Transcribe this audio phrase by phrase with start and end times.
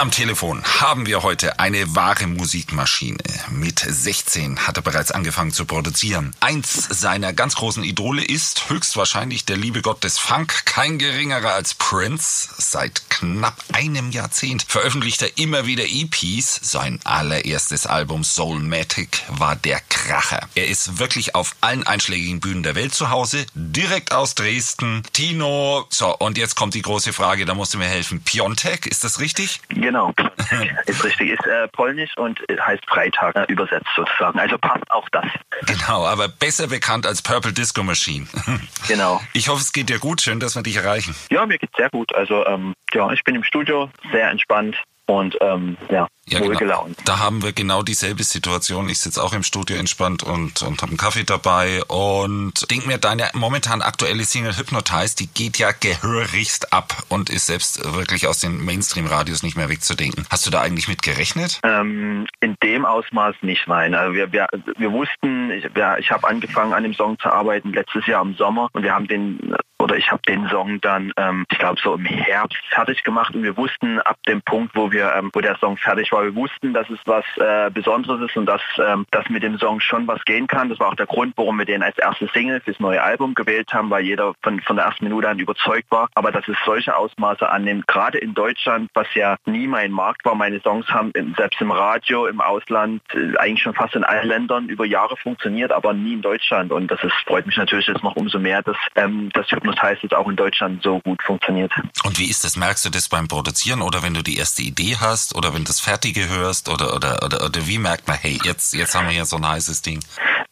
[0.00, 3.18] Am Telefon haben wir heute eine wahre Musikmaschine.
[3.50, 6.34] Mit 16 hat er bereits angefangen zu produzieren.
[6.40, 11.74] Eins seiner ganz großen Idole ist höchstwahrscheinlich der liebe Gott des Funk, kein geringerer als
[11.74, 12.48] Prince.
[12.56, 16.60] Seit knapp einem Jahrzehnt veröffentlicht er immer wieder EPs.
[16.62, 20.48] Sein allererstes Album Soulmatic war der Kracher.
[20.54, 25.02] Er ist wirklich auf allen einschlägigen Bühnen der Welt zu Hause, direkt aus Dresden.
[25.12, 28.22] Tino, so, und jetzt kommt die große Frage, da musst du mir helfen.
[28.22, 29.60] Piontek, ist das richtig?
[29.90, 30.12] Genau,
[30.86, 31.30] ist richtig.
[31.30, 34.38] Ist äh, polnisch und heißt Freitag äh, übersetzt sozusagen.
[34.38, 35.26] Also passt auch das.
[35.66, 38.26] Genau, aber besser bekannt als Purple Disco Machine.
[38.88, 39.20] Genau.
[39.34, 40.20] Ich hoffe, es geht dir gut.
[40.20, 41.14] Schön, dass wir dich erreichen.
[41.30, 42.12] Ja, mir geht's sehr gut.
[42.14, 44.76] Also ähm, ja, ich bin im Studio, sehr entspannt
[45.10, 46.96] und ähm, ja, Ja, wohlgelaunt.
[46.96, 47.04] genau.
[47.04, 48.88] Da haben wir genau dieselbe Situation.
[48.88, 52.98] Ich sitze auch im Studio entspannt und, und habe einen Kaffee dabei und denk mir,
[52.98, 58.38] deine momentan aktuelle Single Hypnotize, die geht ja gehörigst ab und ist selbst wirklich aus
[58.40, 60.26] den Mainstream-Radios nicht mehr wegzudenken.
[60.30, 61.60] Hast du da eigentlich mit gerechnet?
[61.64, 63.94] Ähm, in dem Ausmaß nicht, nein.
[63.94, 64.46] Also wir, wir,
[64.78, 68.34] wir wussten, ich, wir, ich habe angefangen an dem Song zu arbeiten letztes Jahr im
[68.34, 71.94] Sommer und wir haben den oder ich habe den Song dann, ähm, ich glaube so
[71.94, 75.56] im Herbst fertig gemacht und wir wussten ab dem Punkt, wo wir, ähm, wo der
[75.56, 79.28] Song fertig war, wir wussten, dass es was äh, Besonderes ist und dass, ähm, dass
[79.28, 80.68] mit dem Song schon was gehen kann.
[80.68, 83.72] Das war auch der Grund, warum wir den als erste Single fürs neue Album gewählt
[83.72, 86.08] haben, weil jeder von, von der ersten Minute an überzeugt war.
[86.14, 90.34] Aber dass es solche Ausmaße annimmt, gerade in Deutschland, was ja nie mein Markt war,
[90.34, 94.68] meine Songs haben selbst im Radio, im Ausland, äh, eigentlich schon fast in allen Ländern
[94.68, 96.70] über Jahre funktioniert, aber nie in Deutschland.
[96.70, 100.14] Und das ist, freut mich natürlich jetzt noch umso mehr, dass ähm, das Hypnotize jetzt
[100.14, 101.72] auch in Deutschland so gut funktioniert.
[102.04, 102.56] Und wie ist das?
[102.56, 105.68] Merkst du das beim Produzieren oder wenn du die erste Idee hast oder wenn du
[105.68, 109.14] das Fertige hörst oder, oder, oder, oder wie merkt man, hey, jetzt, jetzt haben wir
[109.14, 110.00] hier so ein heißes Ding?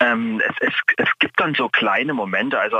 [0.00, 2.58] Ähm, es, es, es gibt dann so kleine Momente.
[2.58, 2.78] Also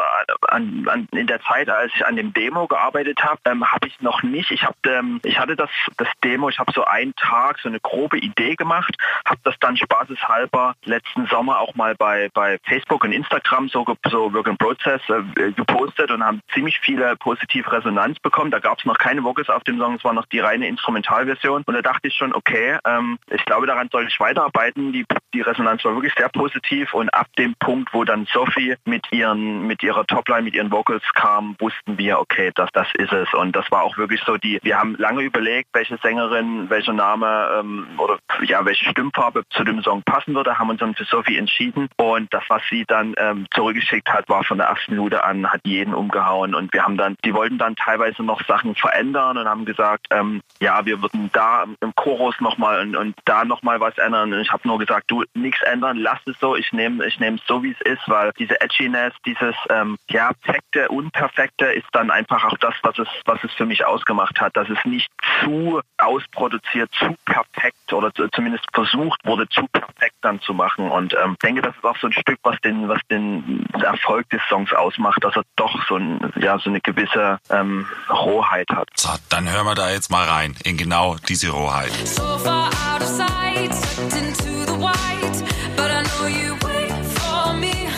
[0.48, 4.00] an, an, in der Zeit, als ich an dem Demo gearbeitet habe, ähm, habe ich
[4.00, 4.50] noch nicht.
[4.50, 6.48] Ich habe, ähm, ich hatte das, das Demo.
[6.48, 11.27] Ich habe so einen Tag so eine grobe Idee gemacht, habe das dann spaßeshalber letzten
[11.27, 16.11] Sommer auch mal bei bei Facebook und Instagram so so Work in Process äh, gepostet
[16.11, 18.50] und haben ziemlich viele positive Resonanz bekommen.
[18.50, 21.62] Da gab es noch keine Vocals auf dem Song, es war noch die reine Instrumentalversion.
[21.64, 24.92] Und da dachte ich schon, okay, ähm, ich glaube, daran soll ich weiterarbeiten.
[24.92, 29.11] Die, die Resonanz war wirklich sehr positiv und ab dem Punkt, wo dann Sophie mit
[29.11, 33.33] ihren, mit ihrer Topline, mit ihren Vocals kam, wussten wir, okay, das, das ist es.
[33.34, 37.48] Und das war auch wirklich so die, wir haben lange überlegt, welche Sängerin, welcher Name
[37.58, 41.38] ähm, oder ja, welche Stimmfarbe zu dem Song passen würde, haben uns dann für Sophie
[41.38, 41.88] entschieden.
[41.96, 45.61] Und das, was sie dann ähm, zurückgeschickt hat, war von der ersten Minute an, hat
[45.64, 46.55] jeden umgehauen.
[46.55, 50.40] Und wir haben dann, die wollten dann teilweise noch Sachen verändern und haben gesagt, ähm,
[50.61, 54.33] ja, wir würden da im Chorus nochmal und, und da nochmal was ändern.
[54.33, 57.36] Und ich habe nur gesagt, du, nichts ändern, lass es so, ich nehme ich nehme
[57.36, 62.11] es so, wie es ist, weil diese Edginess, dieses ähm, ja, perfekte, unperfekte ist dann
[62.11, 65.08] einfach auch das, was es, was es für mich ausgemacht hat, dass es nicht
[65.40, 70.90] zu ausproduziert, zu perfekt oder zu, zumindest versucht wurde, zu perfekt dann zu machen.
[70.90, 74.42] Und ähm, denke, das ist auch so ein Stück, was den, was den Erfolg des
[74.48, 76.08] Songs ausmacht, dass er doch so, ein,
[76.41, 78.89] ja, so eine gewisse ähm, Rohheit hat.
[78.96, 81.92] So, dann hören wir da jetzt mal rein in genau diese Rohheit.
[82.05, 85.42] So far out of sight, into the white.
[85.77, 87.89] But I know you wait for me.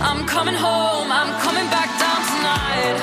[0.00, 2.98] I'm coming home, I'm coming back down tonight.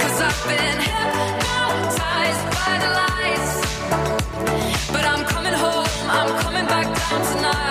[0.00, 3.52] Cause I've been hypnotized by the lights.
[4.92, 7.65] But I'm coming home, I'm coming back down tonight.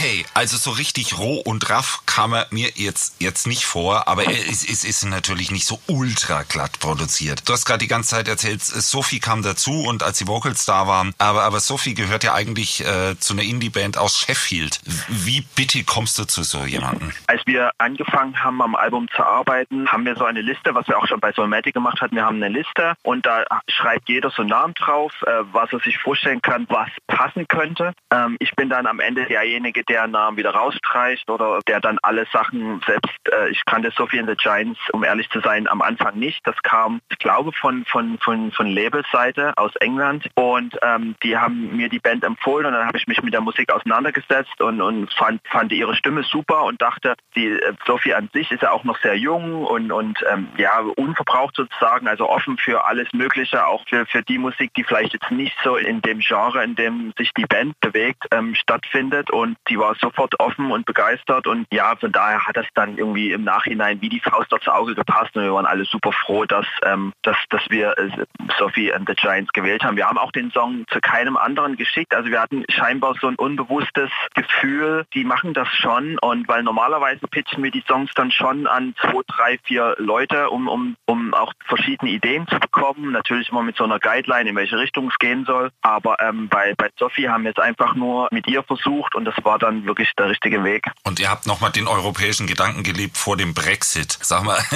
[0.00, 4.22] Okay, also so richtig roh und raff kam er mir jetzt, jetzt nicht vor, aber
[4.22, 7.48] er ist, ist, natürlich nicht so ultra glatt produziert.
[7.48, 10.86] Du hast gerade die ganze Zeit erzählt, Sophie kam dazu und als die Vocals da
[10.86, 14.78] waren, aber, aber Sophie gehört ja eigentlich äh, zu einer Indie-Band aus Sheffield.
[15.08, 17.10] Wie bitte kommst du zu so jemandem?
[17.26, 20.96] Als wir angefangen haben, am Album zu arbeiten, haben wir so eine Liste, was wir
[20.96, 22.14] auch schon bei Soulmatic gemacht hatten.
[22.14, 25.80] Wir haben eine Liste und da schreibt jeder so einen Namen drauf, äh, was er
[25.80, 27.94] sich vorstellen kann, was passen könnte.
[28.12, 32.26] Ähm, ich bin dann am Ende derjenige, der Namen wieder rausstreicht oder der dann alle
[32.32, 36.18] Sachen selbst, äh, ich kannte Sophie and the Giants, um ehrlich zu sein, am Anfang
[36.18, 36.40] nicht.
[36.44, 41.76] Das kam, ich glaube, von, von, von, von Labelseite aus England und ähm, die haben
[41.76, 45.12] mir die Band empfohlen und dann habe ich mich mit der Musik auseinandergesetzt und, und
[45.12, 48.84] fand, fand ihre Stimme super und dachte, die äh, Sophie an sich ist ja auch
[48.84, 53.84] noch sehr jung und, und ähm, ja, unverbraucht sozusagen, also offen für alles Mögliche, auch
[53.88, 57.32] für, für die Musik, die vielleicht jetzt nicht so in dem Genre, in dem sich
[57.34, 61.94] die Band bewegt, ähm, stattfindet und die die war sofort offen und begeistert und ja,
[61.96, 65.44] von daher hat das dann irgendwie im Nachhinein wie die Faust aufs Auge gepasst und
[65.44, 68.10] wir waren alle super froh, dass, ähm, dass, dass wir äh,
[68.58, 69.96] Sophie and the Giants gewählt haben.
[69.96, 73.36] Wir haben auch den Song zu keinem anderen geschickt, also wir hatten scheinbar so ein
[73.36, 78.66] unbewusstes Gefühl, die machen das schon und weil normalerweise pitchen wir die Songs dann schon
[78.66, 83.62] an zwei, drei, vier Leute, um, um, um auch verschiedene Ideen zu bekommen, natürlich immer
[83.62, 87.28] mit so einer Guideline, in welche Richtung es gehen soll, aber ähm, bei, bei Sophie
[87.28, 90.64] haben wir es einfach nur mit ihr versucht und das war dann wirklich der richtige
[90.64, 90.86] Weg.
[91.04, 94.18] Und ihr habt nochmal den europäischen Gedanken gelebt vor dem Brexit.
[94.20, 94.58] Sag mal,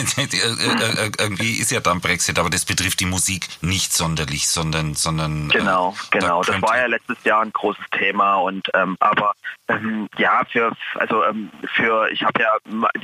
[1.18, 5.90] irgendwie ist ja dann Brexit, aber das betrifft die Musik nicht sonderlich, sondern, sondern genau,
[5.90, 6.42] äh, genau.
[6.42, 9.32] Da das war ja letztes Jahr ein großes Thema und ähm, aber
[9.68, 12.50] ähm, ja für also ähm, für ich habe ja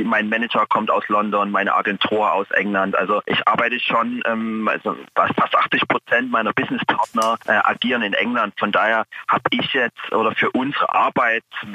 [0.04, 2.96] mein Manager kommt aus London, meine Agentur aus England.
[2.96, 8.54] Also ich arbeite schon ähm, also fast 80 Prozent meiner Businesspartner äh, agieren in England.
[8.58, 10.92] Von daher habe ich jetzt oder für unsere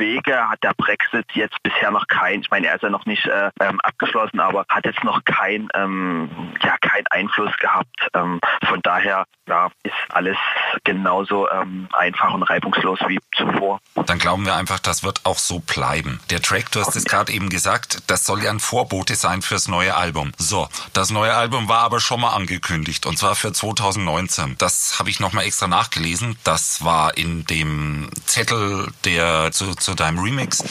[0.03, 3.25] Arbeitswege hat der Brexit jetzt bisher noch kein, ich meine, er ist ja noch nicht
[3.25, 6.29] äh, ähm, abgeschlossen, aber hat jetzt noch kein, ähm,
[6.61, 8.09] ja, kein Einfluss gehabt.
[8.13, 10.37] Ähm, von daher ja, ist alles
[10.83, 13.79] genauso ähm, einfach und reibungslos wie zuvor.
[14.05, 16.19] Dann glauben wir einfach, das wird auch so bleiben.
[16.29, 19.67] Der Track, du hast es gerade eben gesagt, das soll ja ein Vorbote sein fürs
[19.67, 20.31] neue Album.
[20.37, 24.55] So, das neue Album war aber schon mal angekündigt und zwar für 2019.
[24.57, 26.37] Das habe ich nochmal extra nachgelesen.
[26.43, 30.63] Das war in dem Zettel, der zu, zu deinem Remix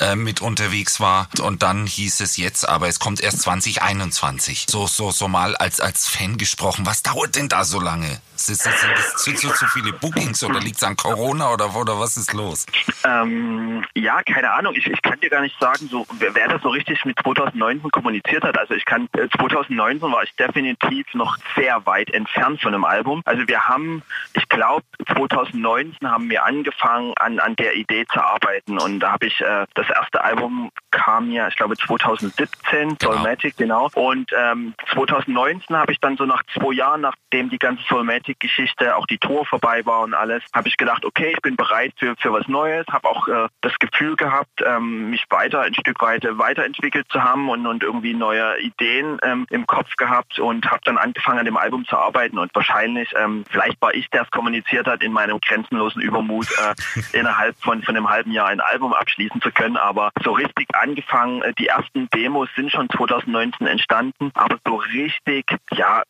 [0.00, 1.28] äh, mit unterwegs war.
[1.40, 4.66] Und dann hieß es jetzt, aber es kommt erst 2021.
[4.68, 6.86] So, so, so mal als, als Fan gesprochen.
[6.86, 8.20] Was dauert denn da so lange?
[8.34, 8.74] Sind, sind,
[9.16, 12.64] sind zu, zu viele Bookings oder liegt es an Corona oder, oder was ist los?
[13.04, 14.74] Ähm, ja, keine Ahnung.
[14.74, 17.90] Ich, ich kann dir gar nicht sagen, so, wer, wer das so richtig mit 2019
[17.90, 18.56] kommuniziert hat.
[18.58, 23.20] Also ich kann, 2019 äh, war ich definitiv noch sehr weit entfernt von einem Album.
[23.26, 28.69] Also wir haben, ich glaube, 2019 haben wir angefangen, an, an der Idee zu arbeiten.
[28.78, 33.12] Und da habe ich, äh, das erste Album kam ja, ich glaube 2017, genau.
[33.12, 33.88] Soulmatic, genau.
[33.94, 39.06] Und ähm, 2019 habe ich dann so nach zwei Jahren, nachdem die ganze Soulmatic-Geschichte, auch
[39.06, 42.32] die Tour vorbei war und alles, habe ich gedacht, okay, ich bin bereit für, für
[42.32, 47.06] was Neues, habe auch äh, das Gefühl gehabt, ähm, mich weiter ein Stück weit weiterentwickelt
[47.10, 51.38] zu haben und, und irgendwie neue Ideen ähm, im Kopf gehabt und habe dann angefangen,
[51.38, 52.38] an dem Album zu arbeiten.
[52.38, 56.74] Und wahrscheinlich, ähm, vielleicht war ich, der es kommuniziert hat, in meinem grenzenlosen Übermut, äh,
[57.18, 59.76] innerhalb von, von einem halben Jahr ein Album abschließen zu können.
[59.76, 65.46] Aber so richtig angefangen, äh, die ersten Demos sind schon 2019 entstanden, aber so richtig,
[65.72, 66.02] ja,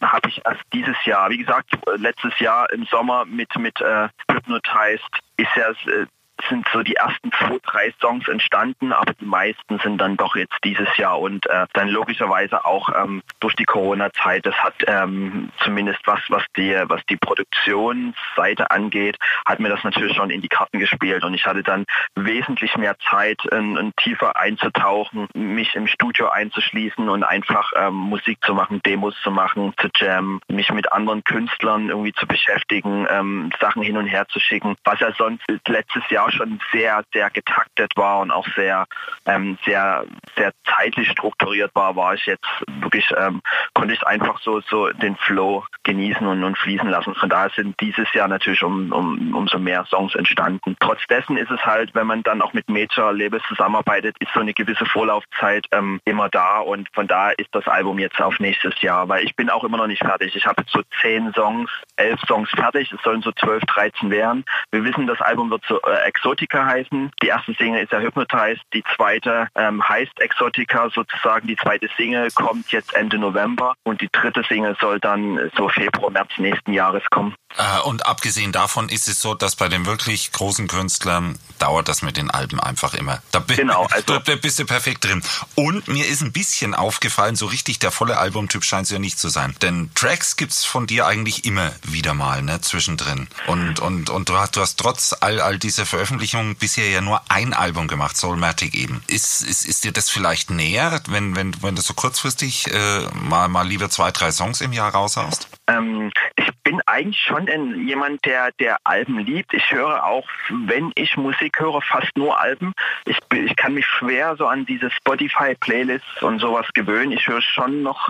[0.00, 5.20] habe ich erst dieses Jahr, wie gesagt, letztes Jahr im Sommer mit, mit äh, Hypnotized
[5.36, 6.06] ist ja äh,
[6.48, 10.56] sind so die ersten zwei, drei Songs entstanden, aber die meisten sind dann doch jetzt
[10.64, 14.46] dieses Jahr und äh, dann logischerweise auch ähm, durch die Corona-Zeit.
[14.46, 19.16] Das hat ähm, zumindest was, was die, was die Produktionsseite angeht,
[19.46, 21.84] hat mir das natürlich schon in die Karten gespielt und ich hatte dann
[22.14, 28.38] wesentlich mehr Zeit, in, in tiefer einzutauchen, mich im Studio einzuschließen und einfach ähm, Musik
[28.44, 33.50] zu machen, Demos zu machen, zu jammen, mich mit anderen Künstlern irgendwie zu beschäftigen, ähm,
[33.60, 37.92] Sachen hin und her zu schicken, was ja sonst letztes Jahr schon sehr, sehr getaktet
[37.96, 38.86] war und auch sehr,
[39.26, 40.04] ähm, sehr,
[40.36, 42.46] sehr zeitlich strukturiert war, war ich jetzt
[42.80, 43.42] wirklich, ähm,
[43.74, 47.14] konnte ich einfach so, so den Flow genießen und, und fließen lassen.
[47.14, 50.76] Von daher sind dieses Jahr natürlich um, um, umso mehr Songs entstanden.
[50.80, 54.40] Trotz dessen ist es halt, wenn man dann auch mit Major Labels zusammenarbeitet, ist so
[54.40, 58.80] eine gewisse Vorlaufzeit ähm, immer da und von daher ist das Album jetzt auf nächstes
[58.80, 60.36] Jahr, weil ich bin auch immer noch nicht fertig.
[60.36, 64.44] Ich habe so zehn Songs, elf Songs fertig, es sollen so zwölf, dreizehn werden.
[64.70, 67.10] Wir wissen, das Album wird so äh, Exotica heißen.
[67.20, 71.48] Die erste Single ist ja Hypnotized, die zweite ähm, heißt Exotica sozusagen.
[71.48, 76.10] Die zweite Single kommt jetzt Ende November und die dritte Single soll dann so Februar,
[76.10, 77.34] März nächsten Jahres kommen.
[77.56, 82.02] Äh, und abgesehen davon ist es so, dass bei den wirklich großen Künstlern dauert das
[82.02, 83.20] mit den Alben einfach immer.
[83.32, 85.22] Da, genau, also da bist du perfekt drin.
[85.56, 89.18] Und mir ist ein bisschen aufgefallen, so richtig der volle Albumtyp scheint es ja nicht
[89.18, 89.54] zu sein.
[89.60, 93.28] Denn Tracks gibt's von dir eigentlich immer wieder mal, ne, zwischendrin.
[93.48, 96.11] Und, und, und du hast, du hast trotz all, all dieser Veröffentlichungen
[96.58, 99.02] bisher ja nur ein Album gemacht, Soulmatic eben.
[99.08, 103.48] Ist, ist, ist dir das vielleicht näher, wenn, wenn, wenn du so kurzfristig äh, mal,
[103.48, 105.48] mal lieber zwei, drei Songs im Jahr raushaust?
[105.68, 109.52] Ähm, ich bin eigentlich schon ein, jemand, der, der Alben liebt.
[109.54, 112.72] Ich höre auch, wenn ich Musik höre, fast nur Alben.
[113.04, 117.12] Ich, ich kann mich schwer so an diese Spotify-Playlists und sowas gewöhnen.
[117.12, 118.08] Ich höre schon noch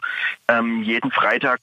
[0.49, 1.61] ähm, jeden Freitag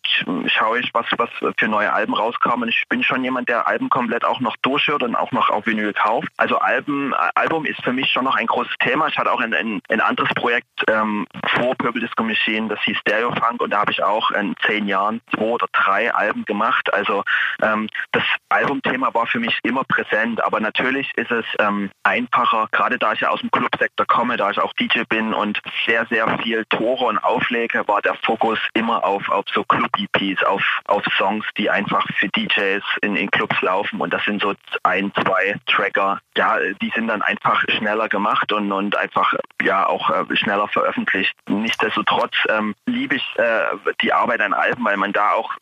[0.47, 2.69] schaue ich, was, was für neue Alben rauskommen.
[2.69, 5.93] Ich bin schon jemand, der Alben komplett auch noch durchhört und auch noch auf Vinyl
[5.93, 6.28] kauft.
[6.37, 9.07] Also Alben, Album ist für mich schon noch ein großes Thema.
[9.07, 12.97] Ich hatte auch ein, ein, ein anderes Projekt ähm, vor Purple Disco Machine, das hieß
[12.97, 16.93] Stereo Funk und da habe ich auch in zehn Jahren zwei oder drei Alben gemacht.
[16.93, 17.23] Also
[17.61, 22.97] ähm, das Albumthema war für mich immer präsent, aber natürlich ist es ähm, einfacher, gerade
[22.97, 26.39] da ich ja aus dem Clubsektor komme, da ich auch DJ bin und sehr, sehr
[26.39, 31.45] viel Tore und Auflege, war der Fokus immer auf, auf so Club-EPs, auf, auf Songs,
[31.57, 36.18] die einfach für DJs in, in Clubs laufen und das sind so ein, zwei Tracker,
[36.37, 41.33] ja, die sind dann einfach schneller gemacht und, und einfach ja auch äh, schneller veröffentlicht.
[41.47, 43.61] Nichtsdestotrotz ähm, liebe ich äh,
[44.01, 45.53] die Arbeit an Alben, weil man da auch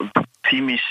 [0.49, 0.81] ziemlich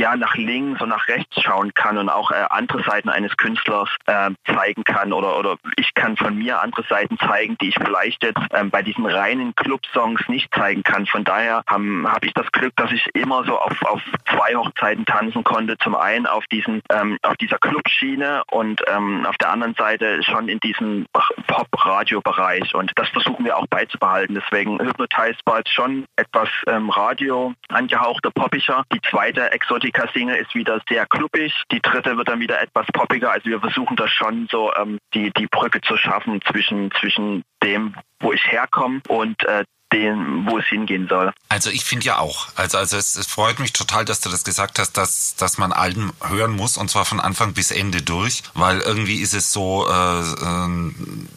[0.00, 3.88] ja nach links und nach rechts schauen kann und auch äh, andere Seiten eines Künstlers
[4.06, 8.22] äh, zeigen kann oder oder ich kann von mir andere Seiten zeigen, die ich vielleicht
[8.22, 11.06] jetzt ähm, bei diesen reinen Club-Songs nicht zeigen kann.
[11.06, 15.04] Von daher habe hab ich das Glück, dass ich immer so auf, auf zwei Hochzeiten
[15.04, 15.76] tanzen konnte.
[15.78, 20.48] Zum einen auf diesen ähm, auf dieser Clubschiene und ähm, auf der anderen Seite schon
[20.48, 21.06] in diesem
[21.46, 24.34] Pop-Radio-Bereich und das versuchen wir auch beizubehalten.
[24.34, 28.84] Deswegen Hypnotize war jetzt schon etwas ähm, Radio angehauchter, poppischer.
[28.92, 29.52] Die zweite
[29.90, 31.52] Exotik Klassiker-Single ist wieder sehr kluppig.
[31.72, 33.32] Die dritte wird dann wieder etwas poppiger.
[33.32, 37.94] Also wir versuchen da schon so ähm, die, die Brücke zu schaffen zwischen, zwischen dem,
[38.20, 41.32] wo ich herkomme und äh, den, wo es hingehen soll.
[41.48, 42.48] Also ich finde ja auch.
[42.54, 45.72] Also, also es, es, freut mich total, dass du das gesagt hast, dass, dass man
[45.72, 49.88] Alben hören muss und zwar von Anfang bis Ende durch, weil irgendwie ist es so
[49.88, 50.70] äh, äh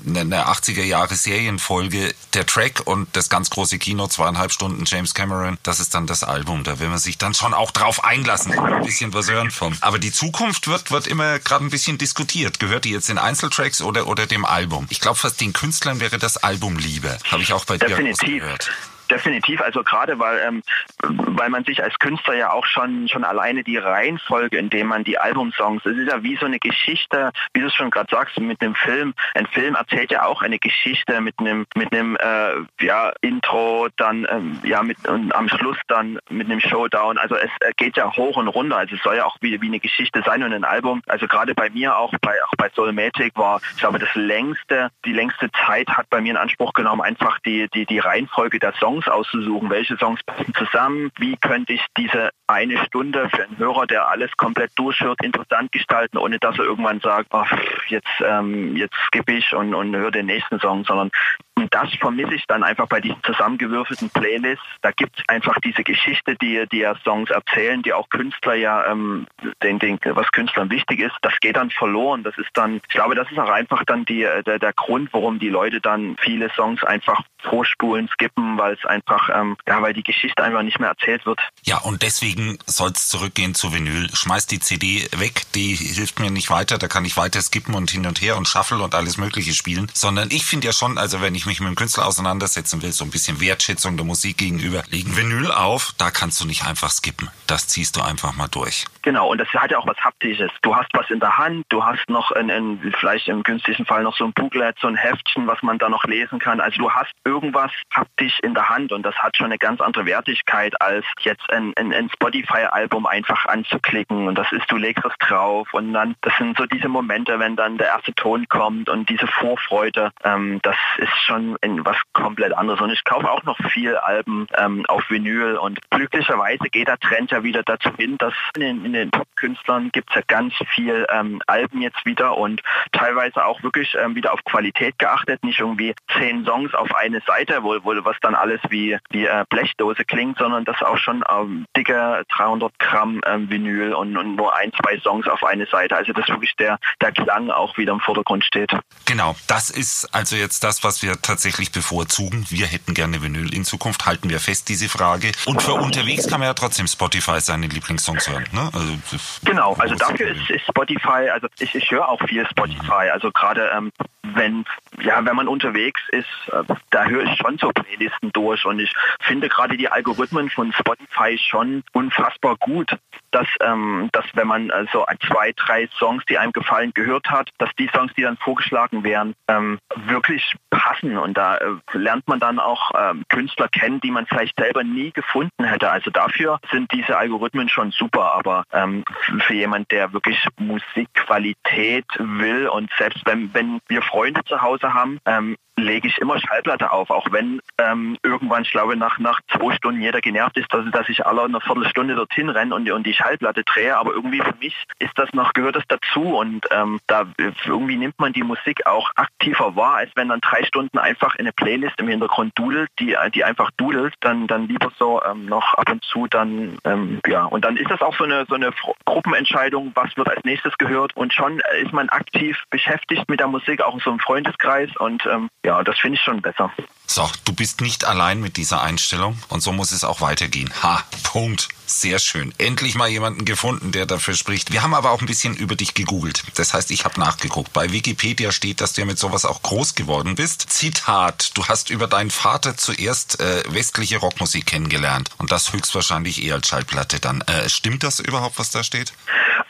[0.05, 5.57] eine 80er Jahre Serienfolge, der Track und das ganz große Kino, zweieinhalb Stunden James Cameron,
[5.63, 6.63] das ist dann das Album.
[6.63, 9.75] Da will man sich dann schon auch drauf einlassen, ein bisschen was hören von.
[9.81, 12.59] Aber die Zukunft wird, wird immer gerade ein bisschen diskutiert.
[12.59, 14.85] Gehört die jetzt in Einzeltracks oder, oder dem Album?
[14.89, 17.17] Ich glaube, fast den Künstlern wäre das Album lieber.
[17.31, 18.19] Habe ich auch bei Definitiv.
[18.27, 18.92] dir gehört.
[19.09, 20.63] Definitiv, also gerade weil ähm,
[21.01, 25.03] weil man sich als Künstler ja auch schon schon alleine die Reihenfolge, in dem man
[25.03, 28.39] die Albumsongs, es ist ja wie so eine Geschichte, wie du es schon gerade sagst,
[28.39, 29.13] mit einem Film.
[29.35, 34.25] Ein Film erzählt ja auch eine Geschichte mit einem mit einem äh, ja Intro, dann
[34.29, 37.17] ähm, ja mit und am Schluss dann mit einem Showdown.
[37.17, 38.77] Also es geht ja hoch und runter.
[38.77, 41.01] Also es soll ja auch wie, wie eine Geschichte sein und ein Album.
[41.07, 45.13] Also gerade bei mir auch bei auch bei Soulmatic war, ich glaube, das längste die
[45.13, 49.02] längste Zeit hat bei mir in Anspruch genommen einfach die die die Reihenfolge der Songs
[49.03, 53.87] Songs auszusuchen, welche Songs passen zusammen, wie könnte ich diese eine Stunde für einen Hörer,
[53.87, 57.51] der alles komplett durchhört, interessant gestalten, ohne dass er irgendwann sagt, ach,
[57.87, 61.11] jetzt, ähm, jetzt skippe ich und, und höre den nächsten Song, sondern
[61.55, 64.65] und das vermisse ich dann einfach bei diesen zusammengewürfelten Playlists.
[64.81, 68.85] Da gibt es einfach diese Geschichte, die, die ja Songs erzählen, die auch Künstler ja,
[68.87, 69.27] ähm,
[69.61, 72.23] den, den, was Künstlern wichtig ist, das geht dann verloren.
[72.23, 75.09] Das ist dann, ich glaube, das ist auch einfach dann die, äh, der, der Grund,
[75.13, 79.93] warum die Leute dann viele Songs einfach vorspulen, skippen, weil es einfach, ähm, ja, weil
[79.93, 81.39] die Geschichte einfach nicht mehr erzählt wird.
[81.63, 84.09] Ja, und deswegen soll es zurückgehen zu Vinyl.
[84.13, 87.91] Schmeiß die CD weg, die hilft mir nicht weiter, da kann ich weiter skippen und
[87.91, 91.21] hin und her und shuffle und alles mögliche spielen, sondern ich finde ja schon, also
[91.21, 94.83] wenn ich mich mit dem Künstler auseinandersetzen will, so ein bisschen Wertschätzung der Musik gegenüber,
[94.89, 97.29] legen Vinyl auf, da kannst du nicht einfach skippen.
[97.47, 98.85] Das ziehst du einfach mal durch.
[99.03, 100.51] Genau, und das hat ja auch was Haptisches.
[100.61, 104.03] Du hast was in der Hand, du hast noch in, in, vielleicht im günstigsten Fall
[104.03, 106.61] noch so ein Booklet, so ein Heftchen, was man da noch lesen kann.
[106.61, 110.05] Also du hast irgendwas haptisch in der Hand und das hat schon eine ganz andere
[110.05, 115.73] Wertigkeit, als jetzt ein, ein, ein Spotify-Album einfach anzuklicken und das ist, du legst drauf
[115.73, 119.27] und dann, das sind so diese Momente, wenn dann der erste Ton kommt und diese
[119.27, 122.79] Vorfreude, ähm, das ist schon was komplett anderes.
[122.79, 127.31] Und ich kaufe auch noch viel Alben ähm, auf Vinyl und glücklicherweise geht der Trend
[127.31, 131.41] ja wieder dazu hin, dass in, in den Top-Künstlern gibt es ja ganz viel ähm,
[131.47, 132.61] Alben jetzt wieder und
[132.91, 137.63] teilweise auch wirklich ähm, wieder auf Qualität geachtet, nicht irgendwie zehn Songs auf eine Seite,
[137.63, 141.65] wo, wo was dann alles wie, wie äh, Blechdose klingt, sondern das auch schon ähm,
[142.13, 145.95] dicke 300 Gramm ähm, Vinyl und, und, nur ein, zwei Songs auf eine Seite.
[145.95, 148.71] Also dass wirklich der, der Klang auch wieder im Vordergrund steht.
[149.05, 152.45] Genau, das ist also jetzt das, was wir tatsächlich bevorzugen.
[152.49, 155.31] Wir hätten gerne Vinyl in Zukunft, halten wir fest diese Frage.
[155.45, 158.45] Und für unterwegs kann man ja trotzdem Spotify seine Lieblingssongs hören.
[158.51, 158.69] Ne?
[158.73, 163.09] Also also genau, also dafür ist, ist Spotify, also ich, ich höre auch viel Spotify,
[163.11, 163.91] also gerade ähm,
[164.23, 164.65] wenn
[165.01, 168.93] ja, wenn man unterwegs ist, äh, da höre ich schon so Playlisten durch und ich
[169.21, 172.97] finde gerade die Algorithmen von Spotify schon unfassbar gut,
[173.33, 177.49] dass, ähm, dass wenn man äh, so zwei, drei Songs, die einem gefallen, gehört hat,
[177.57, 181.17] dass die Songs, die dann vorgeschlagen werden, ähm, wirklich passen.
[181.17, 185.11] Und da äh, lernt man dann auch ähm, Künstler kennen, die man vielleicht selber nie
[185.11, 185.89] gefunden hätte.
[185.89, 189.03] Also dafür sind diese Algorithmen schon super, aber ähm,
[189.39, 195.19] für jemand, der wirklich Musikqualität will und selbst wenn, wenn wir Freunde zu Hause haben,
[195.25, 199.75] ähm, lege ich immer Schallplatte auf, auch wenn ähm, irgendwann, ich glaube, nach, nach zwei
[199.75, 203.13] Stunden jeder genervt ist, dass, dass ich alle eine Viertelstunde dorthin renne und, und die
[203.23, 203.97] Schallplatte drehe.
[203.97, 207.25] Aber irgendwie für mich ist das noch, gehört das dazu und ähm, da
[207.65, 211.51] irgendwie nimmt man die Musik auch aktiver wahr, als wenn dann drei Stunden einfach eine
[211.51, 215.89] Playlist im Hintergrund dudelt, die, die einfach dudelt, dann, dann lieber so ähm, noch ab
[215.89, 218.71] und zu dann, ähm, ja, und dann ist das auch so eine, so eine
[219.05, 223.81] Gruppenentscheidung, was wird als nächstes gehört und schon ist man aktiv beschäftigt mit der Musik,
[223.81, 226.71] auch in so einem Freundeskreis und ähm, ja, das finde ich schon besser.
[227.05, 230.71] So, du bist nicht allein mit dieser Einstellung und so muss es auch weitergehen.
[230.81, 231.69] Ha, Punkt.
[231.85, 232.53] Sehr schön.
[232.57, 234.71] Endlich mal jemanden gefunden, der dafür spricht.
[234.71, 236.43] Wir haben aber auch ein bisschen über dich gegoogelt.
[236.55, 237.71] Das heißt, ich habe nachgeguckt.
[237.73, 240.71] Bei Wikipedia steht, dass du mit sowas auch groß geworden bist.
[240.71, 246.55] Zitat, du hast über deinen Vater zuerst äh, westliche Rockmusik kennengelernt und das höchstwahrscheinlich eher
[246.55, 247.41] als Schallplatte dann.
[247.41, 249.13] Äh, stimmt das überhaupt, was da steht?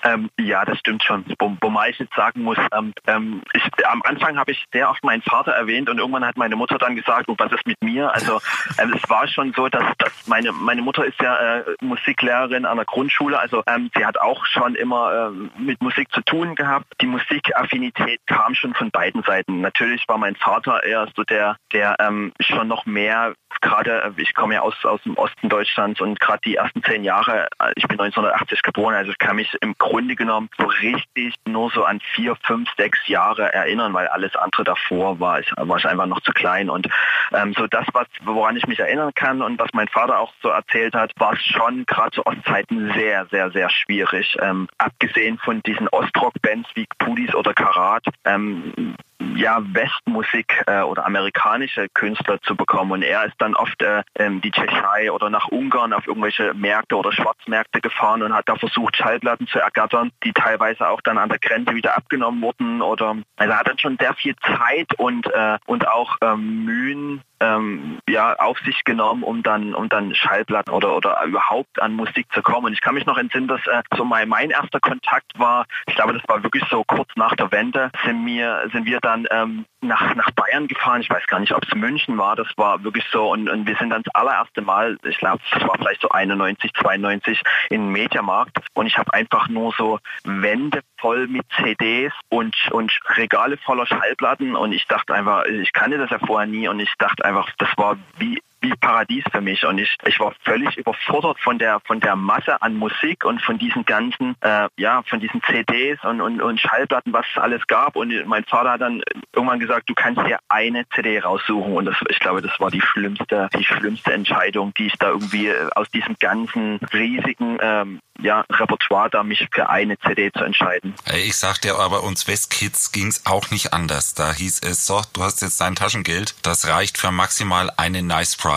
[0.03, 1.25] Ähm, ja, das stimmt schon.
[1.39, 5.03] Wo, wobei ich jetzt sagen muss, ähm, ähm, ich, am Anfang habe ich sehr oft
[5.03, 8.13] meinen Vater erwähnt und irgendwann hat meine Mutter dann gesagt, oh, was ist mit mir?
[8.13, 8.39] Also
[8.79, 12.77] ähm, es war schon so, dass, dass meine, meine Mutter ist ja äh, Musiklehrerin an
[12.77, 16.85] der Grundschule, also ähm, sie hat auch schon immer äh, mit Musik zu tun gehabt.
[17.01, 19.61] Die Musikaffinität kam schon von beiden Seiten.
[19.61, 24.33] Natürlich war mein Vater eher so der, der ähm, schon noch mehr gerade, äh, ich
[24.33, 27.87] komme ja aus, aus dem Osten Deutschlands und gerade die ersten zehn Jahre, äh, ich
[27.87, 31.99] bin 1980 geboren, also ich kann mich im Grunde genommen so richtig nur so an
[32.13, 36.21] vier, fünf, sechs Jahre erinnern, weil alles andere davor war, ich, war ich einfach noch
[36.21, 36.69] zu klein.
[36.69, 36.87] Und
[37.33, 40.49] ähm, so das, was, woran ich mich erinnern kann und was mein Vater auch so
[40.49, 44.37] erzählt hat, war es schon gerade zu Ostzeiten sehr, sehr, sehr schwierig.
[44.41, 48.95] Ähm, abgesehen von diesen Ostrock-Bands wie Pudis oder Karat, ähm,
[49.35, 52.91] ja, Westmusik äh, oder amerikanische Künstler zu bekommen.
[52.91, 56.95] Und er ist dann oft äh, ähm, die Tschechei oder nach Ungarn auf irgendwelche Märkte
[56.95, 61.29] oder Schwarzmärkte gefahren und hat da versucht, Schallplatten zu ergattern, die teilweise auch dann an
[61.29, 62.81] der Grenze wieder abgenommen wurden.
[62.81, 67.21] Oder also er hat dann schon sehr viel Zeit und, äh, und auch ähm, Mühen
[67.43, 72.27] ähm, ja, auf sich genommen, um dann, um dann Schallplatten oder, oder überhaupt an Musik
[72.33, 72.67] zu kommen.
[72.67, 75.95] Und ich kann mich noch entsinnen, dass äh, so mein, mein erster Kontakt war, ich
[75.95, 79.65] glaube, das war wirklich so kurz nach der Wende, sind wir, sind wir dann ähm,
[79.81, 81.01] nach, nach Bayern gefahren.
[81.01, 82.35] Ich weiß gar nicht, ob es München war.
[82.35, 83.31] Das war wirklich so.
[83.31, 86.71] Und, und wir sind dann das allererste Mal, ich glaube, das war vielleicht so 91,
[86.73, 88.57] 92 in Mediamarkt.
[88.73, 94.55] Und ich habe einfach nur so Wände voll mit CDs und, und Regale voller Schallplatten.
[94.55, 96.69] Und ich dachte einfach, ich kannte das ja vorher nie.
[96.69, 100.33] Und ich dachte einfach, das war wie wie Paradies für mich und ich, ich war
[100.43, 105.03] völlig überfordert von der von der Masse an Musik und von diesen ganzen äh, ja
[105.03, 108.81] von diesen CDs und, und, und Schallplatten, was es alles gab und mein Vater hat
[108.81, 109.03] dann
[109.33, 112.81] irgendwann gesagt, du kannst dir eine CD raussuchen und das, ich glaube, das war die
[112.81, 118.45] schlimmste die schlimmste Entscheidung, die ich da irgendwie äh, aus diesem ganzen riesigen ähm, ja,
[118.49, 120.95] Repertoire da, mich für eine CD zu entscheiden.
[121.13, 124.13] Ich sagte aber uns Westkids ging es auch nicht anders.
[124.13, 128.35] Da hieß es, so, du hast jetzt dein Taschengeld, das reicht für maximal einen Nice
[128.35, 128.52] Price.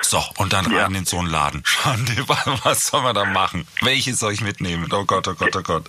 [0.00, 0.84] So, und dann ja.
[0.84, 1.62] rein in so einen Laden.
[1.66, 2.12] Schande,
[2.64, 3.66] was soll man da machen?
[3.80, 4.88] Welches soll ich mitnehmen?
[4.92, 5.84] Oh Gott, oh Gott, oh Gott.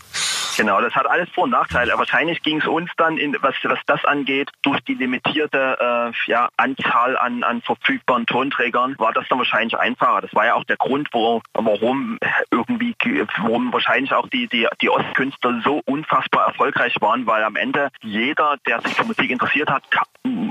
[0.56, 1.98] Genau, das hat alles Vor- und Nachteile.
[1.98, 6.50] Wahrscheinlich ging es uns dann, in, was, was das angeht, durch die limitierte äh, ja,
[6.58, 10.22] Anzahl an, an verfügbaren Tonträgern, war das dann wahrscheinlich einfacher.
[10.22, 12.20] Das war ja auch der Grund, wo, warum
[12.52, 12.96] irgendwie,
[13.38, 18.58] warum wahrscheinlich auch die, die, die Ostkünstler so unfassbar erfolgreich waren, weil am Ende jeder,
[18.68, 19.84] der sich für Musik interessiert hat,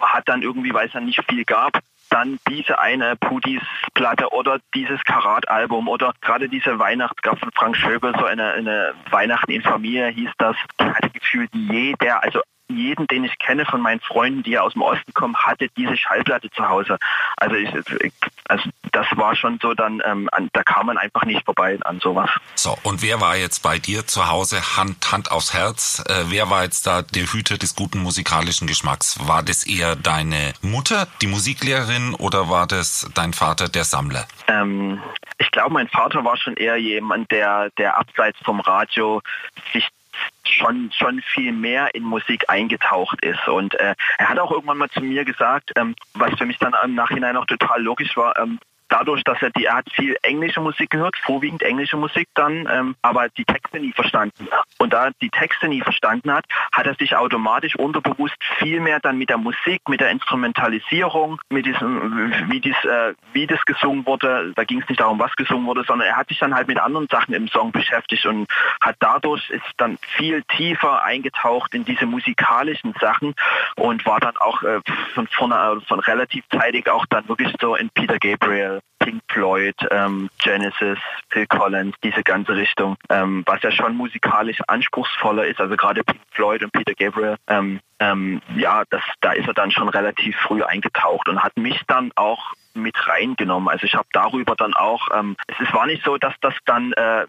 [0.02, 1.78] hat dann irgendwie, weil es dann nicht viel gab,
[2.12, 8.12] dann diese eine Pudis-Platte oder dieses Karat-Album oder gerade diese Weihnacht gab von Frank Schöbel,
[8.18, 10.57] so eine, eine Weihnachten in Familie hieß das.
[10.79, 12.40] Ich hatte gefühlt jeder, also
[12.76, 15.96] jeden, den ich kenne von meinen Freunden, die ja aus dem Osten kommen, hatte diese
[15.96, 16.98] Schallplatte zu Hause.
[17.37, 17.70] Also, ich,
[18.48, 22.00] also das war schon so dann, ähm, an, da kam man einfach nicht vorbei an
[22.00, 22.30] sowas.
[22.54, 26.04] So, und wer war jetzt bei dir zu Hause Hand, Hand aufs Herz?
[26.08, 29.18] Äh, wer war jetzt da der Hüter des guten musikalischen Geschmacks?
[29.26, 34.26] War das eher deine Mutter, die Musiklehrerin, oder war das dein Vater, der Sammler?
[34.48, 35.00] Ähm,
[35.38, 39.22] ich glaube, mein Vater war schon eher jemand, der, der abseits vom Radio
[39.72, 39.88] sich
[40.44, 43.46] schon schon viel mehr in Musik eingetaucht ist.
[43.48, 46.74] Und äh, er hat auch irgendwann mal zu mir gesagt, ähm, was für mich dann
[46.85, 48.59] im Nachhinein auch total logisch war, ähm,
[48.92, 52.94] dadurch, dass er die, er hat viel englische Musik gehört, vorwiegend englische Musik dann, ähm,
[53.00, 54.48] aber die Texte nie verstanden.
[54.78, 59.00] Und da er die Texte nie verstanden hat, hat er sich automatisch unterbewusst viel mehr
[59.00, 64.07] dann mit der Musik, mit der Instrumentalisierung, mit diesem, wie dies, äh, wie das gesungen
[64.07, 66.68] wurde, da ging es nicht darum, was gesungen wurde, sondern er hat sich dann halt
[66.68, 68.46] mit anderen Sachen im Song beschäftigt und
[68.81, 73.35] hat dadurch ist dann viel tiefer eingetaucht in diese musikalischen Sachen
[73.76, 74.81] und war dann auch äh,
[75.14, 79.75] von vorne, äh, von relativ zeitig auch dann wirklich so in Peter Gabriel Pink Floyd,
[79.90, 80.99] ähm, Genesis,
[81.31, 85.61] Phil Collins, diese ganze Richtung, ähm, was ja schon musikalisch anspruchsvoller ist.
[85.61, 89.73] Also gerade Pink Floyd und Peter Gabriel, ähm, ähm, ja, das, da ist er dann
[89.73, 93.68] schon relativ früh eingetaucht und hat mich dann auch mit reingenommen.
[93.68, 96.92] Also ich habe darüber dann auch, ähm, es, es war nicht so, dass das dann
[96.92, 97.27] äh,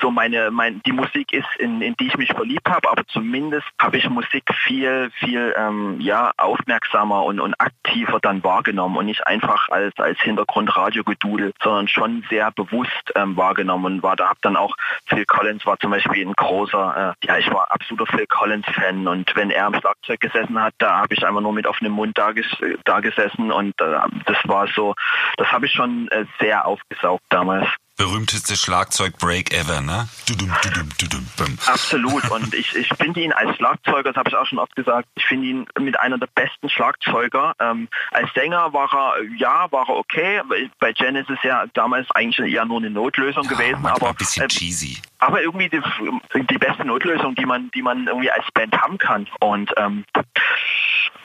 [0.00, 3.66] so meine, mein, die Musik ist, in, in die ich mich verliebt habe, aber zumindest
[3.80, 9.26] habe ich Musik viel, viel ähm, ja, aufmerksamer und, und aktiver dann wahrgenommen und nicht
[9.26, 14.56] einfach als, als Hintergrundradio-Gedudel, sondern schon sehr bewusst ähm, wahrgenommen und war da, hab dann
[14.56, 14.74] auch
[15.06, 19.34] Phil Collins war zum Beispiel ein großer, äh, ja, ich war absoluter Phil Collins-Fan und
[19.36, 22.32] wenn er am Schlagzeug gesessen hat, da habe ich einfach nur mit offenem Mund da,
[22.84, 24.94] da gesessen und äh, das war so,
[25.36, 30.08] das habe ich schon äh, sehr aufgesaugt damals berühmteste Schlagzeug-Break ever, ne?
[30.26, 31.58] Dudum, dudum, dudum, bum.
[31.66, 32.30] Absolut.
[32.30, 35.26] Und ich, ich finde ihn als Schlagzeuger, das habe ich auch schon oft gesagt, ich
[35.26, 37.54] finde ihn mit einer der besten Schlagzeuger.
[37.60, 40.40] Ähm, als Sänger war er, ja, war er okay.
[40.78, 43.84] Bei Genesis ja damals eigentlich eher nur eine Notlösung ja, gewesen.
[43.84, 44.98] Aber ein bisschen äh, cheesy.
[45.18, 45.82] Aber irgendwie die,
[46.34, 49.26] die beste Notlösung, die man, die man irgendwie als Band haben kann.
[49.40, 50.04] Und ähm,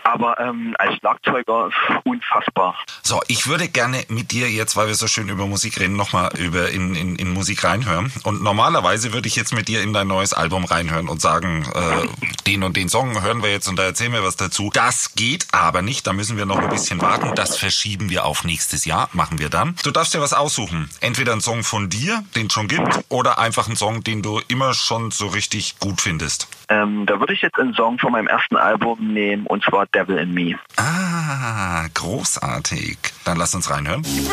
[0.04, 1.70] aber ähm, als Schlagzeuger
[2.04, 2.76] unfassbar.
[3.02, 6.32] So, ich würde gerne mit dir jetzt, weil wir so schön über Musik reden, nochmal
[6.38, 8.12] über in, in, in Musik reinhören.
[8.24, 12.08] Und normalerweise würde ich jetzt mit dir in dein neues Album reinhören und sagen, äh,
[12.48, 14.70] den und den Song hören wir jetzt und da erzählen wir was dazu.
[14.74, 17.34] Das geht aber nicht, da müssen wir noch ein bisschen warten.
[17.36, 19.76] Das verschieben wir auf nächstes Jahr, machen wir dann.
[19.84, 20.90] Du darfst dir was aussuchen.
[21.00, 24.42] Entweder ein Song von dir, den es schon gibt, oder einfach ein Song, den du
[24.48, 26.48] immer schon so richtig gut findest.
[26.74, 30.18] Ähm, da würde ich jetzt einen Song von meinem ersten Album nehmen und zwar Devil
[30.18, 30.56] in Me.
[30.78, 32.98] Ah, großartig.
[33.26, 34.02] Dann lass uns reinhören.
[34.02, 34.24] Baby,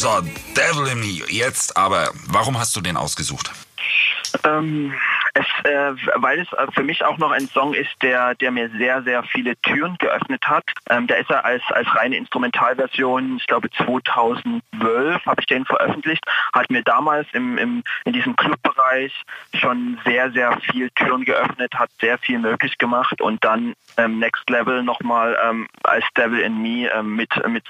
[0.00, 0.08] So,
[0.56, 1.20] Devil in Me.
[1.28, 3.50] Jetzt aber, warum hast du den ausgesucht?
[4.44, 4.94] Ähm,
[5.34, 8.70] es, äh, weil es äh, für mich auch noch ein Song ist, der, der mir
[8.78, 10.64] sehr, sehr viele Türen geöffnet hat.
[10.88, 16.24] Ähm, der ist er als, als reine Instrumentalversion, ich glaube 2012 habe ich den veröffentlicht,
[16.54, 19.12] hat mir damals im, im, in diesem Clubbereich
[19.54, 24.48] schon sehr, sehr viel Türen geöffnet, hat sehr viel möglich gemacht und dann ähm, Next
[24.48, 27.64] Level nochmal ähm, als Devil in Me ähm, mit, mit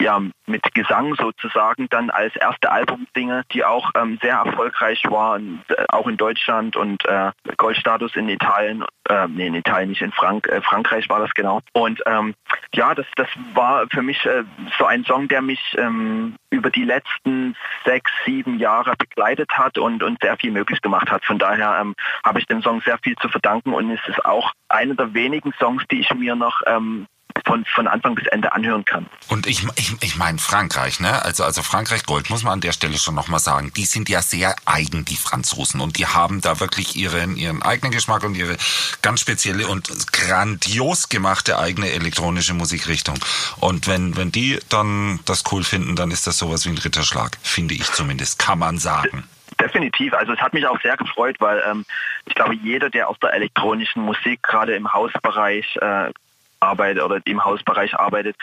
[0.00, 5.84] ja, mit Gesang sozusagen dann als erste Albumdinge, die auch ähm, sehr erfolgreich waren, äh,
[5.88, 10.48] auch in Deutschland und äh, Goldstatus in Italien, äh, nee, in Italien nicht, in Frank
[10.48, 11.60] äh, Frankreich war das genau.
[11.72, 12.34] Und ähm,
[12.74, 14.44] ja, das, das war für mich äh,
[14.78, 20.02] so ein Song, der mich ähm, über die letzten sechs, sieben Jahre begleitet hat und,
[20.02, 21.24] und sehr viel möglich gemacht hat.
[21.24, 24.52] Von daher ähm, habe ich dem Song sehr viel zu verdanken und es ist auch
[24.68, 27.06] einer der wenigen Songs, die ich mir noch ähm,
[27.46, 29.06] von, von Anfang bis Ende anhören kann.
[29.28, 31.24] Und ich, ich, ich meine Frankreich, ne?
[31.24, 33.72] Also, also Frankreich Gold muss man an der Stelle schon nochmal sagen.
[33.76, 35.80] Die sind ja sehr eigen, die Franzosen.
[35.80, 38.56] Und die haben da wirklich ihren, ihren eigenen Geschmack und ihre
[39.02, 43.18] ganz spezielle und grandios gemachte eigene elektronische Musikrichtung.
[43.58, 47.38] Und wenn, wenn die dann das cool finden, dann ist das sowas wie ein Ritterschlag.
[47.42, 48.38] Finde ich zumindest.
[48.38, 49.24] Kann man sagen.
[49.60, 50.14] Definitiv.
[50.14, 51.84] Also es hat mich auch sehr gefreut, weil ähm,
[52.26, 56.10] ich glaube, jeder, der aus der elektronischen Musik gerade im Hausbereich äh,
[56.60, 58.36] arbeitet oder im Hausbereich arbeitet,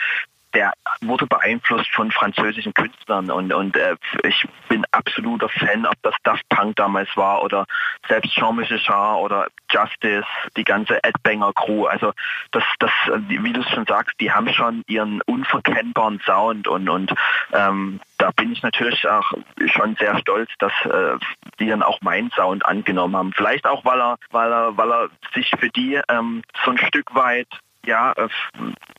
[0.54, 6.14] der wurde beeinflusst von französischen Künstlern und, und äh, ich bin absoluter Fan, ob das
[6.22, 7.66] Daft Punk damals war oder
[8.08, 11.86] selbst Jean-Michel Jarre oder Justice, die ganze Ed Banger Crew.
[11.86, 12.12] Also
[12.52, 12.90] das, das,
[13.28, 17.14] wie du es schon sagst, die haben schon ihren unverkennbaren Sound und, und
[17.52, 19.32] ähm, da bin ich natürlich auch
[19.66, 21.16] schon sehr stolz, dass äh,
[21.60, 23.32] die dann auch meinen Sound angenommen haben.
[23.32, 27.14] Vielleicht auch, weil er, weil er, weil er sich für die ähm, so ein Stück
[27.14, 27.48] weit
[27.86, 28.28] ja äh,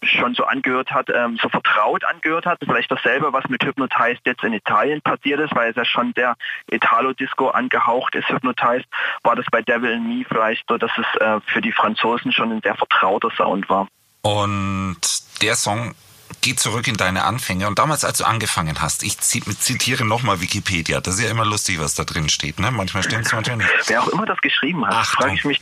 [0.04, 2.60] schon so angehört hat, ähm, so vertraut angehört hat.
[2.64, 6.36] Vielleicht dasselbe, was mit Hypnotized jetzt in Italien passiert ist, weil es ja schon der
[6.72, 8.88] Italo-Disco angehaucht ist, Hypnotized,
[9.24, 12.52] war das bei Devil in Me vielleicht so, dass es äh, für die Franzosen schon
[12.52, 13.88] ein sehr vertrauter Sound war.
[14.22, 15.00] Und
[15.42, 15.96] der Song
[16.42, 21.02] geh zurück in deine Anfänge und damals, als du angefangen hast, ich zitiere nochmal Wikipedia,
[21.02, 22.72] das ist ja immer lustig, was da drin steht, ne?
[22.72, 23.70] Manchmal stimmt es, manchmal nicht.
[23.88, 25.62] Wer auch immer das geschrieben hat, frage ich mich.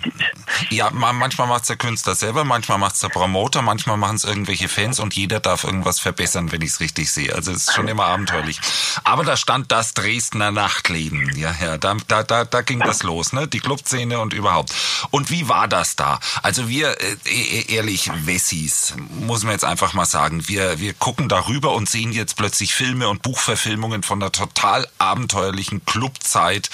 [0.70, 4.24] Ja, manchmal macht es der Künstler selber, manchmal macht es der Promoter, manchmal machen es
[4.24, 7.34] irgendwelche Fans und jeder darf irgendwas verbessern, wenn ich es richtig sehe.
[7.34, 8.60] Also es ist schon immer abenteuerlich.
[9.04, 11.32] Aber da stand das Dresdner Nachtleben.
[11.36, 13.48] Ja, ja, da, da, da, da ging das los, ne?
[13.48, 14.74] Die Clubszene und überhaupt.
[15.12, 16.20] Und wie war das da?
[16.44, 20.94] Also wir, äh, e-, ehrlich, Wessis, muss man jetzt einfach mal sagen, wir wir, wir
[20.94, 26.70] gucken darüber und sehen jetzt plötzlich Filme und Buchverfilmungen von einer total abenteuerlichen Clubzeit,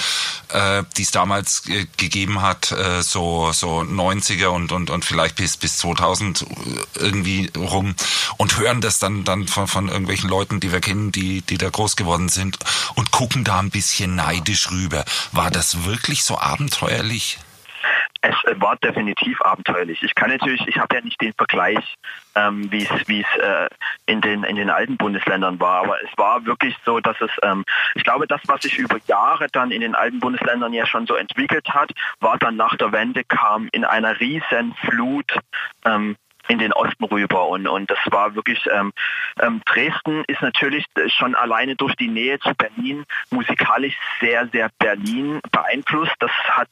[0.49, 5.35] äh, die es damals äh, gegeben hat, äh, so, so 90er und, und, und vielleicht
[5.35, 6.45] bis, bis 2000
[6.95, 7.95] irgendwie rum
[8.37, 11.69] und hören das dann, dann von, von irgendwelchen Leuten, die wir kennen, die, die da
[11.69, 12.57] groß geworden sind
[12.95, 15.03] und gucken da ein bisschen neidisch rüber.
[15.33, 17.37] War das wirklich so abenteuerlich?
[18.21, 20.01] Es war definitiv abenteuerlich.
[20.03, 21.95] Ich kann natürlich, ich habe ja nicht den Vergleich,
[22.35, 23.69] ähm, wie es äh,
[24.05, 27.65] in den in den alten Bundesländern war, aber es war wirklich so, dass es, ähm,
[27.95, 31.15] ich glaube, das, was sich über Jahre dann in den alten Bundesländern ja schon so
[31.15, 35.37] entwickelt hat, war dann nach der Wende kam in einer riesen Flut
[35.85, 36.15] ähm,
[36.47, 38.91] in den Osten rüber und, und das war wirklich, ähm,
[39.41, 45.39] ähm, Dresden ist natürlich schon alleine durch die Nähe zu Berlin musikalisch sehr, sehr Berlin
[45.51, 46.15] beeinflusst.
[46.19, 46.69] Das hat,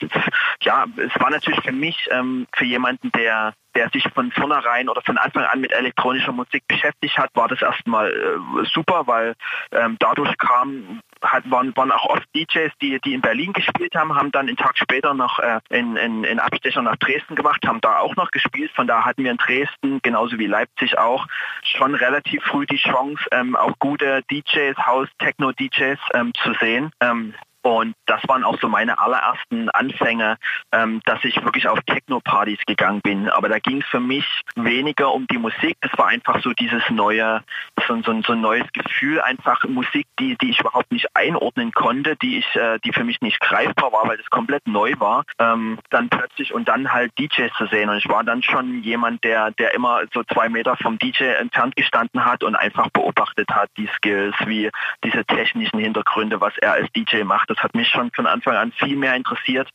[0.62, 5.01] ja, es war natürlich für mich, ähm, für jemanden, der der sich von vornherein oder
[5.01, 9.36] von Anfang an mit elektronischer Musik beschäftigt hat, war das erstmal äh, super, weil
[9.71, 14.15] ähm, dadurch kam hat, waren, waren auch oft DJs, die, die in Berlin gespielt haben,
[14.15, 17.81] haben dann einen Tag später noch äh, in, in, in Abstecher nach Dresden gemacht, haben
[17.81, 18.71] da auch noch gespielt.
[18.75, 21.27] Von da hatten wir in Dresden, genauso wie Leipzig auch,
[21.63, 26.91] schon relativ früh die Chance, ähm, auch gute DJs, House-Techno-DJs ähm, zu sehen.
[26.99, 30.38] Ähm, und das waren auch so meine allerersten Anfänge,
[30.71, 33.30] ähm, dass ich wirklich auf Techno-Partys gegangen bin.
[33.30, 35.78] Aber da ging es für mich weniger um die Musik.
[35.82, 37.43] Das war einfach so dieses neue,
[37.88, 42.15] so, so, so ein neues Gefühl, einfach Musik, die, die ich überhaupt nicht einordnen konnte,
[42.15, 45.24] die ich, äh, die für mich nicht greifbar war, weil das komplett neu war.
[45.38, 47.89] Ähm, dann plötzlich und dann halt DJs zu sehen.
[47.89, 51.76] Und ich war dann schon jemand, der, der immer so zwei Meter vom DJ entfernt
[51.76, 54.71] gestanden hat und einfach beobachtet hat, die Skills, wie
[55.04, 58.72] diese technischen Hintergründe, was er als DJ macht das hat mich schon von Anfang an
[58.72, 59.70] viel mehr interessiert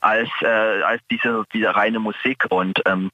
[0.00, 2.46] als, äh, als diese, diese reine Musik.
[2.50, 3.10] Und ähm,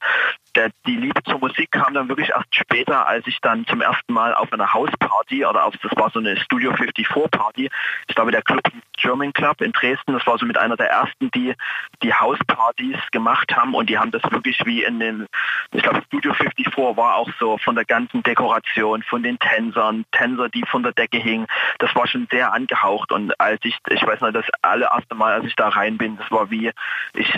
[0.55, 4.13] der, die Liebe zur Musik kam dann wirklich erst später, als ich dann zum ersten
[4.13, 7.69] Mal auf einer Hausparty oder auf, das war so eine Studio 54 Party,
[8.07, 8.61] ich glaube der Club
[8.97, 11.53] German Club in Dresden, das war so mit einer der ersten, die
[12.01, 15.27] die Hauspartys gemacht haben und die haben das wirklich wie in den,
[15.71, 20.49] ich glaube Studio 54 war auch so von der ganzen Dekoration, von den Tänzern, Tänzer,
[20.49, 21.47] die von der Decke hingen,
[21.79, 25.45] das war schon sehr angehaucht und als ich, ich weiß noch, das allererste Mal, als
[25.45, 26.71] ich da rein bin, das war wie,
[27.15, 27.33] ich,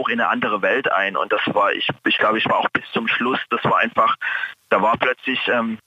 [0.00, 2.68] tauche in eine andere Welt ein und das war, ich, ich glaube, ich war auch
[2.70, 4.16] bis zum Schluss, das war einfach,
[4.68, 5.78] da war plötzlich ähm,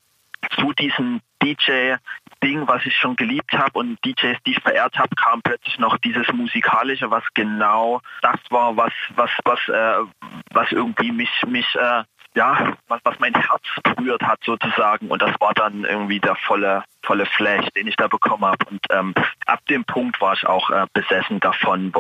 [0.60, 5.42] zu diesem DJ-Ding, was ich schon geliebt habe und DJs, die ich verehrt habe, kam
[5.42, 10.06] plötzlich noch dieses musikalische, was genau das war, was was was äh,
[10.52, 12.04] was irgendwie mich mich äh,
[12.36, 15.10] ja, was, was mein Herz berührt hat sozusagen.
[15.10, 18.66] Und das war dann irgendwie der volle, volle Flash, den ich da bekommen habe.
[18.70, 19.14] Und ähm,
[19.46, 21.92] ab dem Punkt war ich auch äh, besessen davon,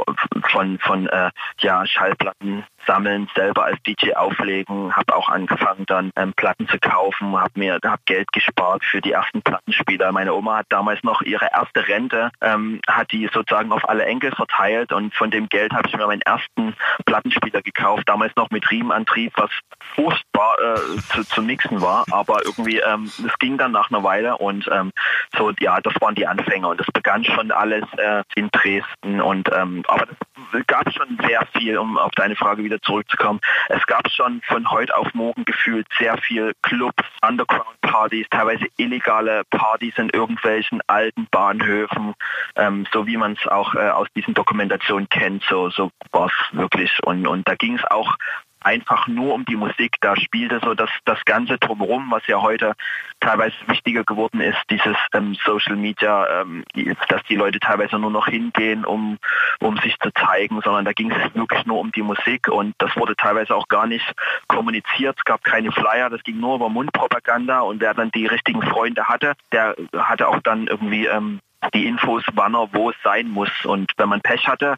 [0.50, 6.34] von, von äh, ja, Schallplatten sammeln, selber als DJ auflegen, habe auch angefangen dann ähm,
[6.34, 10.12] Platten zu kaufen, habe mir hab Geld gespart für die ersten Plattenspieler.
[10.12, 14.32] Meine Oma hat damals noch ihre erste Rente, ähm, hat die sozusagen auf alle Enkel
[14.32, 18.70] verteilt und von dem Geld habe ich mir meinen ersten Plattenspieler gekauft, damals noch mit
[18.70, 19.50] Riemenantrieb, was
[19.96, 24.38] furchtbar äh, zu, zu mixen war, aber irgendwie ähm, es ging dann nach einer Weile
[24.38, 24.92] und ähm,
[25.38, 29.50] so ja, das waren die Anfänge und das begann schon alles äh, in Dresden und
[29.54, 30.08] ähm, aber
[30.54, 33.40] es gab schon sehr viel, um auf deine Frage wieder zurückzukommen.
[33.70, 39.98] Es gab schon von heute auf morgen gefühlt sehr viel Clubs, Underground-Partys, teilweise illegale Partys
[39.98, 42.14] in irgendwelchen alten Bahnhöfen,
[42.56, 46.58] ähm, so wie man es auch äh, aus diesen Dokumentationen kennt, so, so war es
[46.58, 46.92] wirklich.
[47.04, 48.16] Und, und da ging es auch
[48.64, 49.98] einfach nur um die Musik.
[50.02, 52.74] Da spielte so das, das Ganze drumherum, was ja heute
[53.20, 56.64] teilweise wichtiger geworden ist, dieses ähm, Social Media, ähm,
[57.10, 59.18] dass die Leute teilweise nur noch hingehen, um,
[59.60, 62.96] um sich zu zeigen, sondern da ging es wirklich nur um die Musik und das
[62.96, 64.14] wurde teilweise auch gar nicht
[64.48, 65.16] kommuniziert.
[65.18, 69.08] Es gab keine Flyer, das ging nur über Mundpropaganda und wer dann die richtigen Freunde
[69.08, 71.40] hatte, der hatte auch dann irgendwie ähm,
[71.74, 73.50] die Infos, wann er wo es sein muss.
[73.66, 74.76] Und wenn man Pech hatte,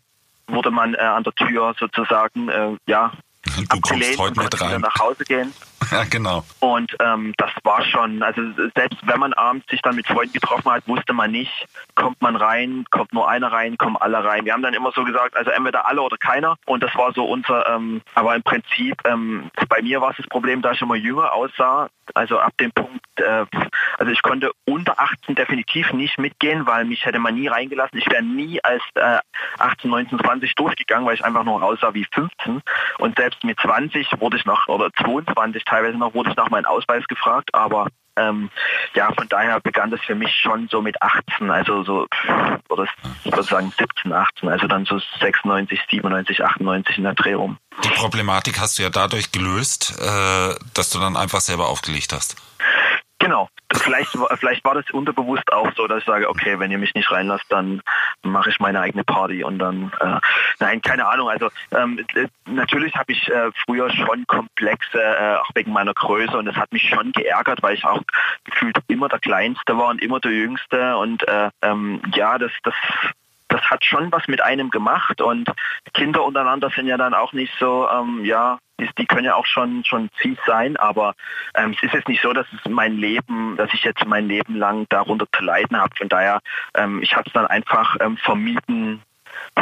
[0.47, 3.11] wurde man äh, an der Tür sozusagen äh, ja
[3.69, 4.81] Du kommst heute nicht rein.
[4.81, 5.53] nach Hause gehen.
[5.91, 6.43] Ja, genau.
[6.61, 8.41] Und ähm, das war schon, also
[8.75, 12.35] selbst wenn man abends sich dann mit Freunden getroffen hat, wusste man nicht, kommt man
[12.35, 14.45] rein, kommt nur einer rein, kommen alle rein.
[14.45, 16.55] Wir haben dann immer so gesagt, also entweder alle oder keiner.
[16.65, 20.27] Und das war so unser, ähm, aber im Prinzip, ähm, bei mir war es das
[20.27, 23.45] Problem, da ich immer jünger aussah, also ab dem Punkt, äh,
[23.97, 27.97] also ich konnte unter 18 definitiv nicht mitgehen, weil mich hätte man nie reingelassen.
[27.97, 29.19] Ich wäre nie als äh,
[29.59, 32.61] 18, 19, 20 durchgegangen, weil ich einfach nur aussah wie 15.
[32.99, 36.65] Und selbst mit 20 wurde ich noch, oder 22 teilweise noch, wurde ich nach meinem
[36.65, 37.87] Ausweis gefragt, aber
[38.17, 38.49] Ähm,
[38.93, 42.07] ja, von daher begann das für mich schon so mit 18, also so,
[42.69, 42.85] oder
[43.23, 47.57] ich würde sagen 17, 18, also dann so 96, 97, 98 in der Dreh rum.
[47.83, 52.37] Die Problematik hast du ja dadurch gelöst, äh, dass du dann einfach selber aufgelegt hast.
[53.25, 53.49] Genau.
[53.73, 57.11] Vielleicht, vielleicht war das unterbewusst auch so, dass ich sage, okay, wenn ihr mich nicht
[57.11, 57.81] reinlasst, dann
[58.21, 60.19] mache ich meine eigene Party und dann, äh,
[60.59, 61.29] nein, keine Ahnung.
[61.29, 62.05] Also ähm,
[62.45, 66.71] natürlich habe ich äh, früher schon Komplexe, äh, auch wegen meiner Größe und das hat
[66.71, 68.01] mich schon geärgert, weil ich auch
[68.43, 72.75] gefühlt immer der Kleinste war und immer der Jüngste und äh, ähm, ja, das, das
[73.47, 75.49] das hat schon was mit einem gemacht und
[75.93, 79.45] Kinder untereinander sind ja dann auch nicht so, ähm, ja, die, die, können ja auch
[79.45, 81.13] schon schon fies sein, aber
[81.55, 84.55] ähm, es ist jetzt nicht so, dass es mein Leben, dass ich jetzt mein Leben
[84.55, 85.95] lang darunter zu leiden habe.
[85.95, 86.41] Von daher,
[86.75, 89.01] ähm, ich habe es dann einfach ähm, vermieden,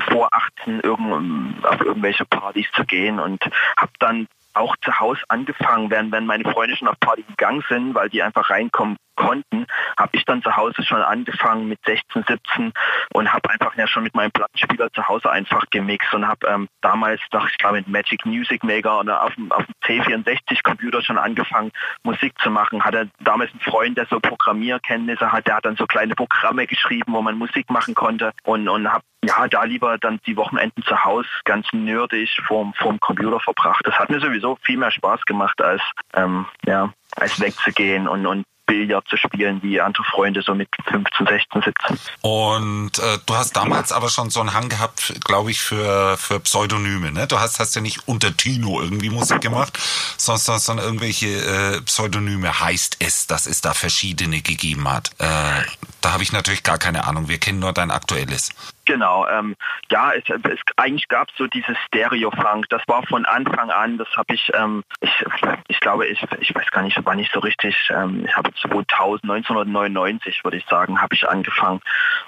[0.10, 3.44] vor 18 irgend, auf irgendwelche Partys zu gehen und
[3.78, 7.96] habe dann auch zu Hause angefangen, während wenn meine Freunde schon auf Party gegangen sind,
[7.96, 9.66] weil die einfach reinkommen konnten,
[9.98, 12.74] habe ich dann zu Hause schon angefangen mit 16, 17
[13.14, 16.68] und habe einfach ja schon mit meinem Plattenspieler zu Hause einfach gemixt und habe ähm,
[16.82, 21.02] damals doch, ich glaube mit Magic Music Maker oder auf dem, auf dem C64 Computer
[21.02, 21.72] schon angefangen
[22.04, 22.84] Musik zu machen.
[22.84, 27.14] Hatte damals einen Freund, der so Programmierkenntnisse hat, der hat dann so kleine Programme geschrieben,
[27.14, 31.04] wo man Musik machen konnte und, und habe ja, da lieber dann die Wochenenden zu
[31.04, 33.86] Hause ganz nerdig vorm, vorm Computer verbracht.
[33.86, 35.82] Das hat mir sowieso viel mehr Spaß gemacht, als,
[36.14, 38.44] ähm, ja, als wegzugehen und, und
[38.74, 42.00] Billard zu spielen wie andere Freunde so mit 15, 16, 17.
[42.22, 46.40] Und äh, du hast damals aber schon so einen Hang gehabt, glaube ich, für, für
[46.40, 47.12] Pseudonyme.
[47.12, 47.28] Ne?
[47.28, 49.78] Du hast, hast ja nicht unter Tino irgendwie Musik gemacht,
[50.18, 55.12] sondern, sondern irgendwelche äh, Pseudonyme heißt es, dass es da verschiedene gegeben hat.
[55.20, 55.62] Äh,
[56.02, 57.30] da habe ich natürlich gar keine Ahnung.
[57.30, 58.50] Wir kennen nur dein aktuelles.
[58.86, 59.56] Genau, ähm,
[59.90, 64.10] ja, es, es, eigentlich gab es so dieses Stereo-Funk, das war von Anfang an, das
[64.18, 65.26] habe ich, ähm, ich,
[65.70, 69.24] ich glaube, ich, ich weiß gar nicht, war nicht so richtig, ähm, ich habe 2000,
[69.32, 71.80] 1999 würde ich sagen, habe ich angefangen.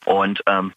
[0.06, 0.74] Und ähm,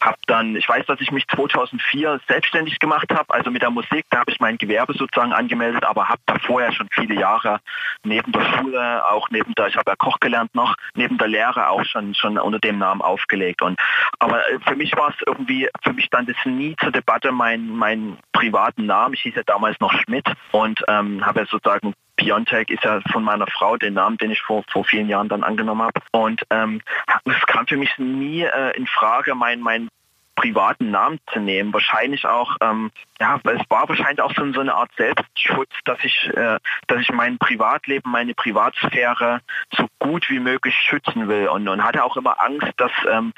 [0.00, 4.04] habe dann, ich weiß, dass ich mich 2004 selbstständig gemacht habe, also mit der Musik,
[4.10, 7.60] da habe ich mein Gewerbe sozusagen angemeldet, aber habe da vorher schon viele Jahre
[8.04, 11.68] neben der Schule, auch neben der, ich habe ja Koch gelernt noch, neben der Lehre
[11.68, 13.62] auch schon schon unter dem Namen aufgelegt.
[13.62, 13.78] Und
[14.18, 17.68] aber äh, für mich war es irgendwie, für mich stand es nie zur Debatte mein
[17.68, 19.14] mein privaten Namen.
[19.14, 23.24] Ich hieß ja damals noch Schmidt und ähm, habe ja sozusagen Biontech ist ja von
[23.24, 26.00] meiner Frau den Namen, den ich vor, vor vielen Jahren dann angenommen habe.
[26.12, 26.82] Und ähm,
[27.24, 29.88] es kam für mich nie äh, in Frage, mein, mein
[30.34, 31.72] privaten Namen zu nehmen.
[31.72, 36.28] Wahrscheinlich auch, ähm, ja, es war wahrscheinlich auch so, so eine Art Selbstschutz, dass ich,
[36.34, 39.40] äh, dass ich mein Privatleben, meine Privatsphäre
[39.76, 43.32] so gut wie möglich schützen will und, und hatte auch immer Angst, dass, ähm,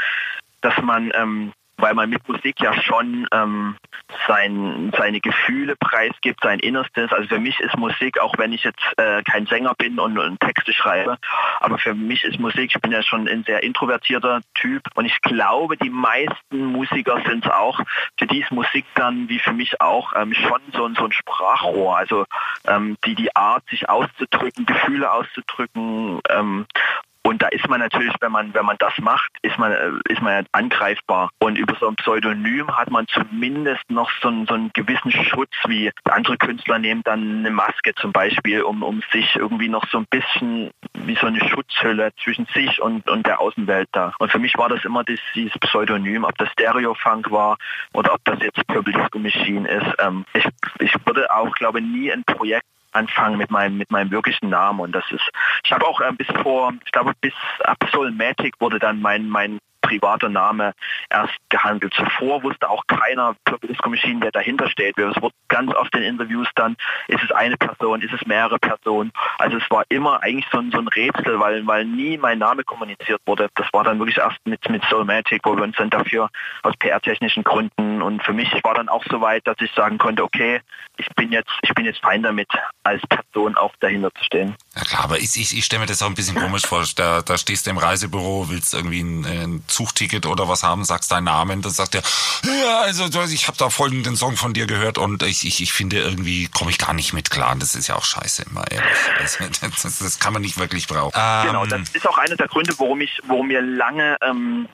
[0.61, 3.77] dass man ähm, weil man mit Musik ja schon ähm,
[4.27, 7.12] sein, seine Gefühle preisgibt, sein Innerstes.
[7.12, 10.40] Also für mich ist Musik, auch wenn ich jetzt äh, kein Sänger bin und, und,
[10.40, 11.19] Texte schreibe,
[11.61, 15.21] aber für mich ist Musik, ich bin ja schon ein sehr introvertierter Typ und ich
[15.21, 17.81] glaube, die meisten Musiker sind es auch,
[18.19, 21.97] für die ist Musik dann wie für mich auch ähm, schon so, so ein Sprachrohr.
[21.97, 22.25] Also
[22.66, 26.66] ähm, die, die Art, sich auszudrücken, Gefühle auszudrücken ähm,
[27.22, 30.22] und da ist man natürlich, wenn man, wenn man das macht, ist man, äh, ist
[30.22, 31.30] man ja angreifbar.
[31.38, 35.52] Und über so ein Pseudonym hat man zumindest noch so einen, so einen gewissen Schutz,
[35.66, 39.98] wie andere Künstler nehmen dann eine Maske zum Beispiel, um, um sich irgendwie noch so
[39.98, 44.12] ein bisschen wie so eine Schutzhülle zwischen sich und, und der Außenwelt da.
[44.18, 47.59] Und für mich war das immer das, dieses Pseudonym, ob das Stereofunk war
[47.92, 49.94] oder ob das jetzt Purple Disco Machine ist.
[49.98, 50.46] Ähm, ich,
[50.78, 54.81] ich würde auch, glaube nie ein Projekt anfangen mit meinem mit meinem wirklichen Namen.
[54.81, 55.29] Und das ist
[55.64, 59.59] ich habe auch äh, bis vor ich glaube bis Absolmatic wurde dann mein mein
[59.90, 60.72] privater Name
[61.11, 61.92] erst gehandelt.
[61.94, 64.96] Zuvor wusste auch keiner Purple Machine, der dahinter steht.
[64.96, 66.76] Es wurde ganz oft in Interviews dann,
[67.09, 69.11] ist es eine Person, ist es mehrere Personen.
[69.38, 72.62] Also es war immer eigentlich so ein, so ein Rätsel, weil, weil nie mein Name
[72.62, 73.48] kommuniziert wurde.
[73.57, 76.31] Das war dann wirklich erst mit, mit Soulmatic, wo wir uns dann dafür
[76.62, 80.22] aus PR-technischen Gründen und für mich war dann auch so weit, dass ich sagen konnte,
[80.22, 80.61] okay,
[80.96, 82.48] ich bin jetzt, ich bin jetzt fein damit,
[82.85, 84.55] als Person auch dahinter zu stehen.
[84.76, 86.85] Ja klar, aber ich, ich, ich stelle mir das auch ein bisschen komisch vor.
[86.94, 91.11] Da, da stehst du im Reisebüro, willst irgendwie ein, ein Zugticket oder was haben, sagst
[91.11, 92.02] deinen Namen, dann sagt er,
[92.44, 95.98] ja, also ich habe da folgenden Song von dir gehört und ich, ich, ich finde
[95.98, 97.56] irgendwie komme ich gar nicht mit klar.
[97.59, 98.90] Das ist ja auch scheiße immer ehrlich.
[99.61, 101.12] Das, das, das kann man nicht wirklich brauchen.
[101.12, 104.68] Genau, das ist auch einer der Gründe, warum ich, warum mir lange ähm,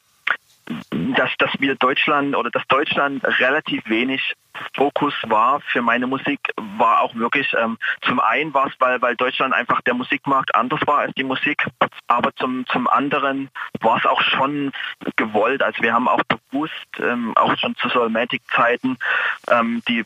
[0.90, 4.34] dass, dass wir Deutschland oder dass Deutschland relativ wenig
[4.74, 6.40] Fokus war für meine Musik,
[6.78, 10.80] war auch wirklich, ähm, zum einen war es, weil, weil Deutschland einfach der Musikmarkt anders
[10.86, 11.66] war als die Musik,
[12.06, 13.50] aber zum, zum anderen
[13.80, 14.72] war es auch schon
[15.16, 15.62] gewollt.
[15.62, 18.96] Also wir haben auch bewusst, ähm, auch schon zu Solmatic-Zeiten,
[19.50, 20.04] ähm, die,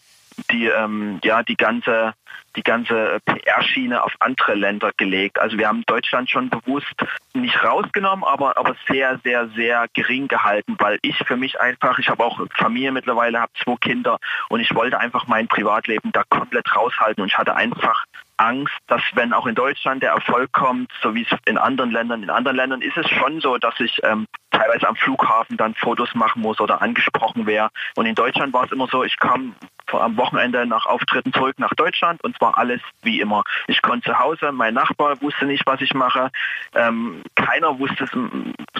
[0.50, 2.14] die, ähm, ja, die ganze
[2.56, 5.38] die ganze PR-Schiene auf andere Länder gelegt.
[5.38, 6.94] Also wir haben Deutschland schon bewusst
[7.32, 12.08] nicht rausgenommen, aber, aber sehr, sehr, sehr gering gehalten, weil ich für mich einfach, ich
[12.08, 16.74] habe auch Familie mittlerweile, habe zwei Kinder und ich wollte einfach mein Privatleben da komplett
[16.74, 18.04] raushalten und ich hatte einfach
[18.36, 22.22] Angst, dass wenn auch in Deutschland der Erfolg kommt, so wie es in anderen Ländern,
[22.22, 26.14] in anderen Ländern ist es schon so, dass ich ähm, teilweise am Flughafen dann Fotos
[26.14, 27.70] machen muss oder angesprochen wäre.
[27.96, 29.54] Und in Deutschland war es immer so, ich kam
[29.92, 33.42] am Wochenende nach Auftritten zurück nach Deutschland und zwar alles wie immer.
[33.66, 36.30] Ich konnte zu Hause, mein Nachbar wusste nicht, was ich mache,
[36.74, 38.06] ähm, keiner wusste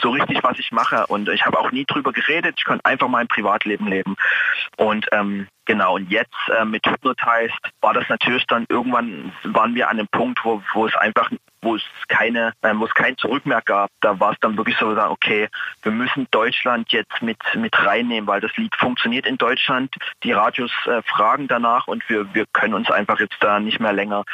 [0.01, 3.09] so richtig, was ich mache und ich habe auch nie drüber geredet, ich konnte einfach
[3.09, 4.17] mein Privatleben leben.
[4.77, 9.89] Und ähm, Genau, und jetzt äh, mit Hypnotized war das natürlich dann irgendwann, waren wir
[9.89, 11.31] an einem Punkt, wo, wo es einfach,
[11.63, 13.91] wo es keine, äh, wo es kein Zurück mehr gab.
[14.01, 15.49] Da war es dann wirklich so, okay,
[15.83, 19.95] wir müssen Deutschland jetzt mit, mit reinnehmen, weil das Lied funktioniert in Deutschland.
[20.23, 23.93] Die Radios äh, fragen danach und wir, wir können uns einfach jetzt da nicht mehr
[23.93, 24.25] länger.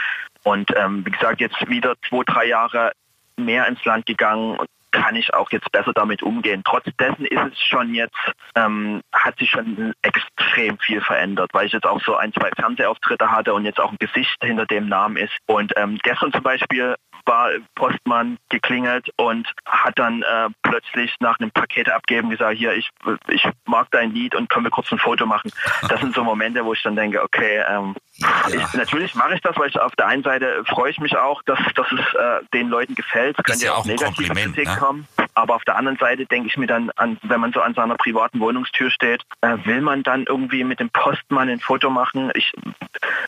[0.42, 2.92] Und ähm, wie gesagt, jetzt wieder zwei, drei Jahre
[3.36, 4.58] mehr ins Land gegangen
[5.02, 6.62] kann ich auch jetzt besser damit umgehen.
[6.64, 8.16] Trotz dessen ist es schon jetzt,
[8.54, 13.30] ähm, hat sich schon extrem viel verändert, weil ich jetzt auch so ein, zwei Fernsehauftritte
[13.30, 15.36] hatte und jetzt auch ein Gesicht hinter dem Namen ist.
[15.46, 16.94] Und ähm, gestern zum Beispiel
[17.26, 22.90] war Postmann geklingelt und hat dann äh, plötzlich nach einem Paket abgeben gesagt, hier, ich,
[23.28, 25.50] ich mag dein Lied und können wir kurz ein Foto machen.
[25.88, 28.28] Das sind so Momente, wo ich dann denke, okay, ähm, ja.
[28.48, 31.42] ich, natürlich mache ich das, weil ich auf der einen Seite freue ich mich auch,
[31.42, 33.36] dass, dass es äh, den Leuten gefällt.
[33.44, 34.76] Könnte ja auch negative Kritik ne?
[34.78, 35.08] kommen.
[35.34, 37.96] Aber auf der anderen Seite denke ich mir dann, an, wenn man so an seiner
[37.96, 42.30] privaten Wohnungstür steht, äh, will man dann irgendwie mit dem Postmann ein Foto machen?
[42.34, 42.52] Ich,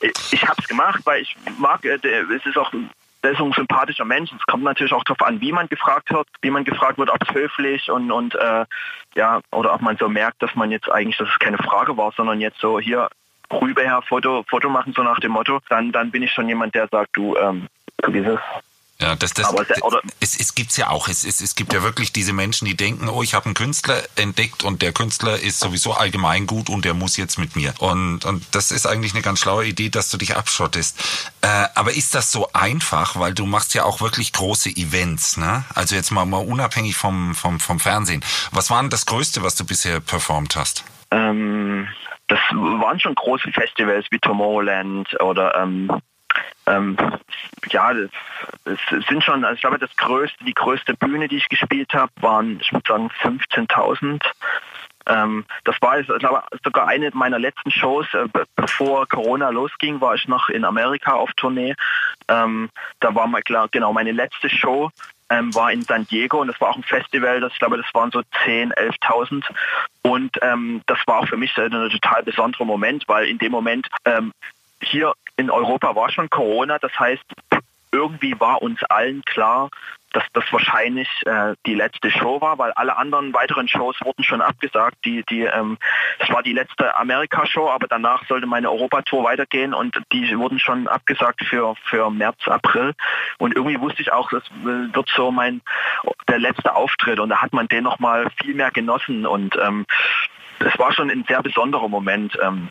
[0.01, 1.99] ich, ich habe es gemacht, weil ich mag, äh,
[2.35, 2.73] es ist auch
[3.23, 4.31] der ist ein sympathischer Mensch.
[4.33, 7.23] Es kommt natürlich auch darauf an, wie man gefragt wird, wie man gefragt wird, ob
[7.23, 8.65] es höflich und, und äh,
[9.15, 12.13] ja, oder ob man so merkt, dass man jetzt eigentlich, dass es keine Frage war,
[12.17, 13.09] sondern jetzt so hier
[13.51, 16.89] rüberher Foto, Foto machen, so nach dem Motto, dann, dann bin ich schon jemand, der
[16.89, 17.69] sagt, du, ähm,
[18.07, 18.39] dieses
[19.01, 21.07] ja, das, das, Aber, oder, es, es gibt's ja auch.
[21.07, 24.03] Es, es, es gibt ja wirklich diese Menschen, die denken, oh, ich habe einen Künstler
[24.17, 27.73] entdeckt und der Künstler ist sowieso allgemein gut und der muss jetzt mit mir.
[27.79, 30.99] Und, und das ist eigentlich eine ganz schlaue Idee, dass du dich abschottest.
[31.43, 33.15] Äh, aber ist das so einfach?
[33.21, 35.65] Weil du machst ja auch wirklich große Events, ne?
[35.77, 38.25] Also jetzt mal, mal unabhängig vom, vom, vom Fernsehen.
[38.51, 40.85] Was war denn das Größte, was du bisher performt hast?
[41.13, 41.87] Ähm,
[42.27, 45.89] das waren schon große Festivals wie Tomorrowland oder ähm,
[46.67, 46.97] ähm,
[47.71, 51.93] ja, es sind schon, also ich glaube, das größte, die größte Bühne, die ich gespielt
[51.95, 54.23] habe, waren, ich würde sagen, 15.000.
[55.07, 58.27] Ähm, das war ich glaube, sogar eine meiner letzten Shows, äh,
[58.57, 61.75] bevor Corona losging, war ich noch in Amerika auf Tournee.
[62.29, 62.69] Ähm,
[63.01, 64.91] da war mal klar, genau, meine letzte Show
[65.31, 67.87] ähm, war in San Diego und das war auch ein Festival, das ich glaube, das
[67.95, 69.45] waren so 10, 11.000
[70.03, 70.37] und
[70.87, 73.89] das war auch für mich ein total besonderer Moment, weil in dem Moment
[74.81, 77.25] hier in Europa war schon Corona, das heißt,
[77.93, 79.71] irgendwie war uns allen klar,
[80.13, 84.41] dass das wahrscheinlich äh, die letzte Show war, weil alle anderen weiteren Shows wurden schon
[84.41, 84.97] abgesagt.
[85.05, 85.79] Die, die, ähm,
[86.19, 90.89] das war die letzte Amerika-Show, aber danach sollte meine Europatour weitergehen und die wurden schon
[90.89, 92.95] abgesagt für, für März, April.
[93.39, 95.61] Und irgendwie wusste ich auch, das wird so mein
[96.29, 99.87] der letzte Auftritt und da hat man den nochmal viel mehr genossen und ähm,
[100.61, 102.37] es war schon ein sehr besonderer Moment.
[102.43, 102.69] Ähm,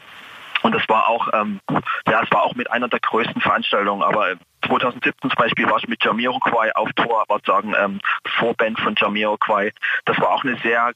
[0.68, 1.62] und das war auch, ähm,
[2.10, 4.04] ja, es war auch mit einer der größten Veranstaltungen.
[4.04, 4.34] Aber
[4.66, 8.02] 2017 zum Beispiel war ich mit Jamiroquai auf Tour, aber sagen ähm,
[8.38, 9.72] Vorband von Jamiroquai.
[10.04, 10.92] Das war auch eine sehr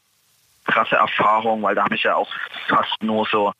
[0.65, 2.29] krasse Erfahrung, weil da habe ich ja auch
[2.67, 3.53] fast nur so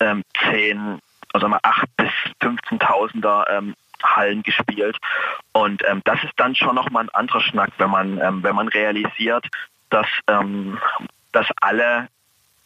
[0.00, 0.98] ähm, 10,
[1.34, 4.96] also mal 8 bis 15.000er ähm, Hallen gespielt.
[5.52, 8.68] Und ähm, das ist dann schon nochmal ein anderer Schnack, wenn man, ähm, wenn man
[8.68, 9.46] realisiert,
[9.90, 10.78] dass, ähm,
[11.32, 12.08] dass alle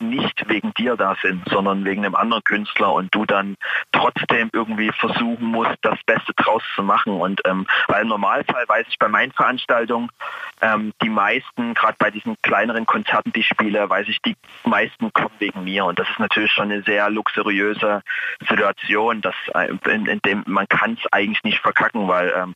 [0.01, 3.57] nicht wegen dir da sind, sondern wegen einem anderen Künstler und du dann
[3.92, 7.12] trotzdem irgendwie versuchen musst, das Beste draus zu machen.
[7.14, 10.09] Und ähm, weil im Normalfall weiß ich bei meinen Veranstaltungen,
[10.61, 15.12] ähm, die meisten, gerade bei diesen kleineren Konzerten, die ich spiele, weiß ich, die meisten
[15.12, 15.84] kommen wegen mir.
[15.84, 18.03] Und das ist natürlich schon eine sehr luxuriöse
[18.49, 22.55] Situation, dass äh, in, in dem man kann es eigentlich nicht verkacken, weil ähm,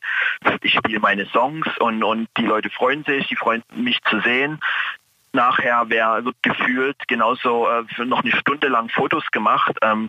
[0.63, 4.61] ich spiele meine Songs und, und die Leute freuen sich, die freuen mich zu sehen
[5.33, 9.77] nachher wer wird gefühlt genauso äh, noch eine Stunde lang Fotos gemacht.
[9.83, 10.09] Ähm,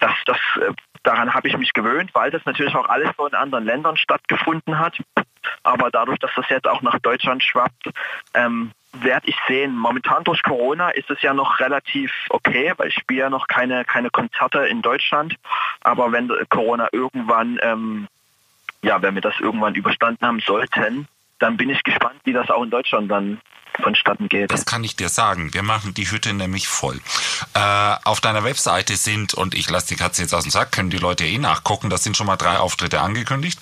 [0.00, 3.34] das, das, äh, daran habe ich mich gewöhnt, weil das natürlich auch alles so in
[3.34, 4.98] anderen Ländern stattgefunden hat.
[5.62, 7.90] Aber dadurch, dass das jetzt auch nach Deutschland schwappt,
[8.34, 9.76] ähm, werde ich sehen.
[9.76, 13.84] Momentan durch Corona ist es ja noch relativ okay, weil ich spiele ja noch keine,
[13.84, 15.34] keine Konzerte in Deutschland.
[15.80, 18.08] Aber wenn Corona irgendwann, ähm,
[18.82, 22.62] ja, wenn wir das irgendwann überstanden haben sollten, dann bin ich gespannt, wie das auch
[22.62, 23.40] in Deutschland dann
[23.82, 24.50] vonstatten geht.
[24.50, 25.54] Das kann ich dir sagen.
[25.54, 27.00] Wir machen die Hütte nämlich voll.
[27.54, 30.90] Äh, auf deiner Webseite sind, und ich lasse die Katze jetzt aus dem Sack, können
[30.90, 33.58] die Leute eh nachgucken, da sind schon mal drei Auftritte angekündigt.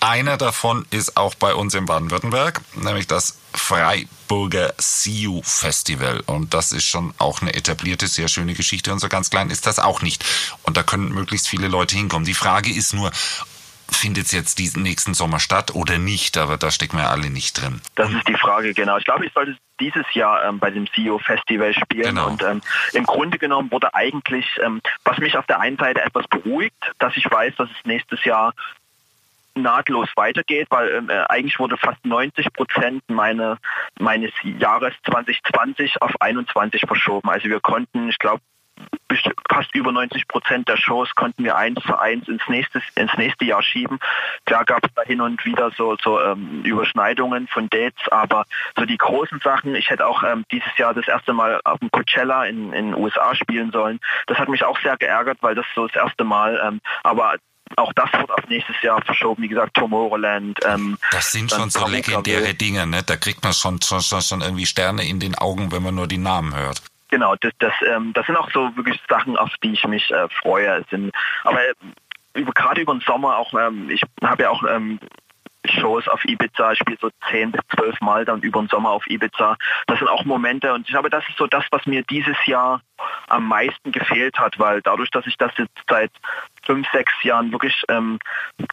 [0.00, 6.24] Einer davon ist auch bei uns in Baden-Württemberg, nämlich das Freiburger See Festival.
[6.26, 8.92] Und das ist schon auch eine etablierte, sehr schöne Geschichte.
[8.92, 10.24] Und so ganz klein ist das auch nicht.
[10.64, 12.24] Und da können möglichst viele Leute hinkommen.
[12.26, 13.12] Die Frage ist nur,
[13.92, 16.38] findet es jetzt diesen nächsten Sommer statt oder nicht?
[16.38, 17.80] Aber da stecken wir alle nicht drin.
[17.94, 18.96] Das ist die Frage, genau.
[18.98, 22.14] Ich glaube, ich sollte dieses Jahr ähm, bei dem CEO Festival spielen.
[22.14, 22.28] Genau.
[22.28, 22.60] Und ähm,
[22.92, 27.16] im Grunde genommen wurde eigentlich, ähm, was mich auf der einen Seite etwas beruhigt, dass
[27.16, 28.54] ich weiß, dass es nächstes Jahr
[29.54, 33.58] nahtlos weitergeht, weil ähm, äh, eigentlich wurde fast 90 Prozent meine,
[33.98, 37.28] meines Jahres 2020 auf 21 verschoben.
[37.28, 38.40] Also wir konnten, ich glaube,
[39.50, 43.44] fast über 90 Prozent der Shows konnten wir eins für eins ins nächste, ins nächste
[43.44, 43.98] Jahr schieben.
[44.46, 48.44] Klar gab es da hin und wieder so, so ähm, Überschneidungen von Dates, aber
[48.76, 51.90] so die großen Sachen, ich hätte auch ähm, dieses Jahr das erste Mal auf dem
[51.90, 54.00] Coachella in, in den USA spielen sollen.
[54.26, 57.36] Das hat mich auch sehr geärgert, weil das so das erste Mal, ähm, aber
[57.76, 59.42] auch das wird auf nächstes Jahr verschoben.
[59.42, 60.58] Wie gesagt, Tomorrowland.
[60.66, 63.02] Ähm, das sind schon so legendäre Dinge, ne?
[63.02, 66.18] Da kriegt man schon, schon, schon irgendwie Sterne in den Augen, wenn man nur die
[66.18, 66.82] Namen hört.
[67.12, 70.28] Genau, das, das, ähm, das sind auch so wirklich Sachen, auf die ich mich äh,
[70.30, 70.82] freue.
[70.88, 71.12] Sind,
[71.44, 71.74] aber äh,
[72.32, 74.98] über, gerade über den Sommer auch, ähm, ich habe ja auch ähm,
[75.66, 79.06] Shows auf Ibiza, ich spiele so zehn bis zwölf Mal dann über den Sommer auf
[79.06, 79.58] Ibiza.
[79.88, 82.80] Das sind auch Momente und ich glaube, das ist so das, was mir dieses Jahr
[83.28, 86.12] am meisten gefehlt hat, weil dadurch, dass ich das jetzt seit
[86.64, 88.18] fünf, sechs Jahren wirklich ähm,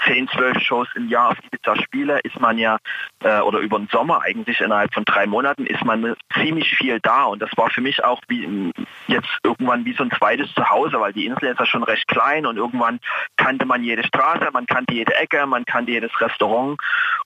[0.06, 2.78] zehn, zwölf Shows im Jahr auf Ibiza spiele, ist man ja,
[3.24, 7.26] äh, oder über den Sommer eigentlich innerhalb von drei Monaten, ist man ziemlich viel da.
[7.26, 8.72] Und das war für mich auch wie
[9.08, 12.46] jetzt irgendwann wie so ein zweites Zuhause, weil die Insel ist ja schon recht klein
[12.46, 13.00] und irgendwann
[13.38, 16.80] kannte man jede Straße, man kannte jede Ecke, man kannte jedes Restaurant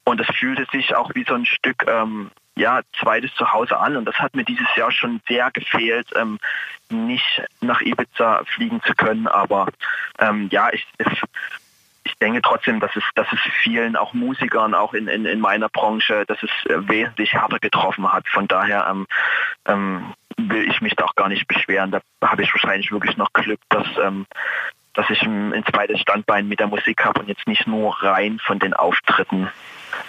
[0.05, 3.97] und es fühlte sich auch wie so ein Stück ähm, ja, zweites Zuhause an.
[3.97, 6.39] Und das hat mir dieses Jahr schon sehr gefehlt, ähm,
[6.89, 9.27] nicht nach Ibiza fliegen zu können.
[9.27, 9.67] Aber
[10.19, 10.85] ähm, ja, ich,
[12.03, 15.69] ich denke trotzdem, dass es, dass es vielen, auch Musikern, auch in, in, in meiner
[15.69, 18.27] Branche, dass es äh, wesentlich härter getroffen hat.
[18.27, 19.07] Von daher ähm,
[19.65, 21.91] ähm, will ich mich da auch gar nicht beschweren.
[21.91, 24.27] Da habe ich wahrscheinlich wirklich noch Glück, dass, ähm,
[24.93, 28.59] dass ich ein zweites Standbein mit der Musik habe und jetzt nicht nur rein von
[28.59, 29.49] den Auftritten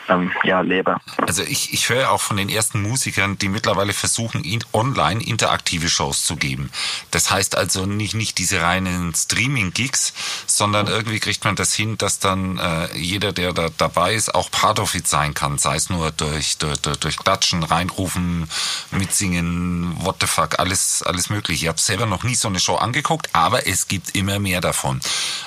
[0.09, 0.97] ähm, ja, lebe.
[1.27, 5.89] Also ich, ich höre auch von den ersten Musikern, die mittlerweile versuchen, in, online interaktive
[5.89, 6.71] Shows zu geben.
[7.11, 10.13] Das heißt also nicht, nicht diese reinen Streaming-Gigs,
[10.47, 14.51] sondern irgendwie kriegt man das hin, dass dann äh, jeder, der da dabei ist, auch
[14.51, 15.59] Part of it sein kann.
[15.59, 18.49] Sei es nur durch, durch, durch Klatschen, reinrufen,
[18.91, 21.63] mitsingen, what the fuck, alles, alles möglich.
[21.63, 25.01] Ich habe selber noch nie so eine Show angeguckt, aber es gibt immer mehr davon.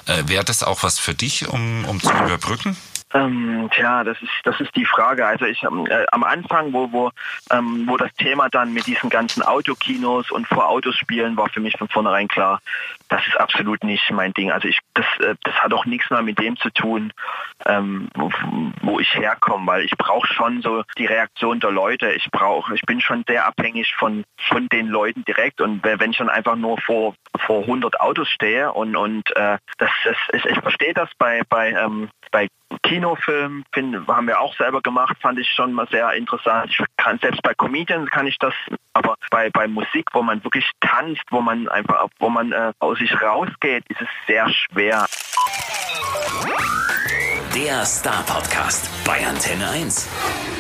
[0.05, 2.75] Äh, Wäre das auch was für dich, um, um zu überbrücken?
[3.13, 5.25] Ähm, tja, das ist das ist die Frage.
[5.25, 7.11] Also ich ähm, äh, am Anfang, wo wo
[7.51, 11.61] ähm, wo das Thema dann mit diesen ganzen Autokinos und vor Autos spielen, war für
[11.61, 12.59] mich von vornherein klar,
[13.07, 14.51] das ist absolut nicht mein Ding.
[14.51, 17.13] Also ich das äh, das hat auch nichts mehr mit dem zu tun,
[17.65, 18.29] ähm, wo,
[18.81, 22.11] wo ich herkomme, weil ich brauche schon so die Reaktion der Leute.
[22.11, 26.17] Ich brauche, ich bin schon sehr abhängig von von den Leuten direkt und wenn ich
[26.17, 30.59] dann einfach nur vor vor 100 Autos stehe und und äh, das, das ich, ich
[30.59, 32.47] verstehe das bei bei ähm, bei
[32.83, 36.71] Kinofilm find, haben wir auch selber gemacht, fand ich schon mal sehr interessant.
[36.71, 38.53] Ich kann selbst bei Comedians kann ich das,
[38.93, 42.97] aber bei, bei Musik, wo man wirklich tanzt, wo man einfach, wo man äh, aus
[42.99, 45.05] sich rausgeht, ist es sehr schwer.
[47.55, 50.56] Der Star Podcast bei Antenne 1.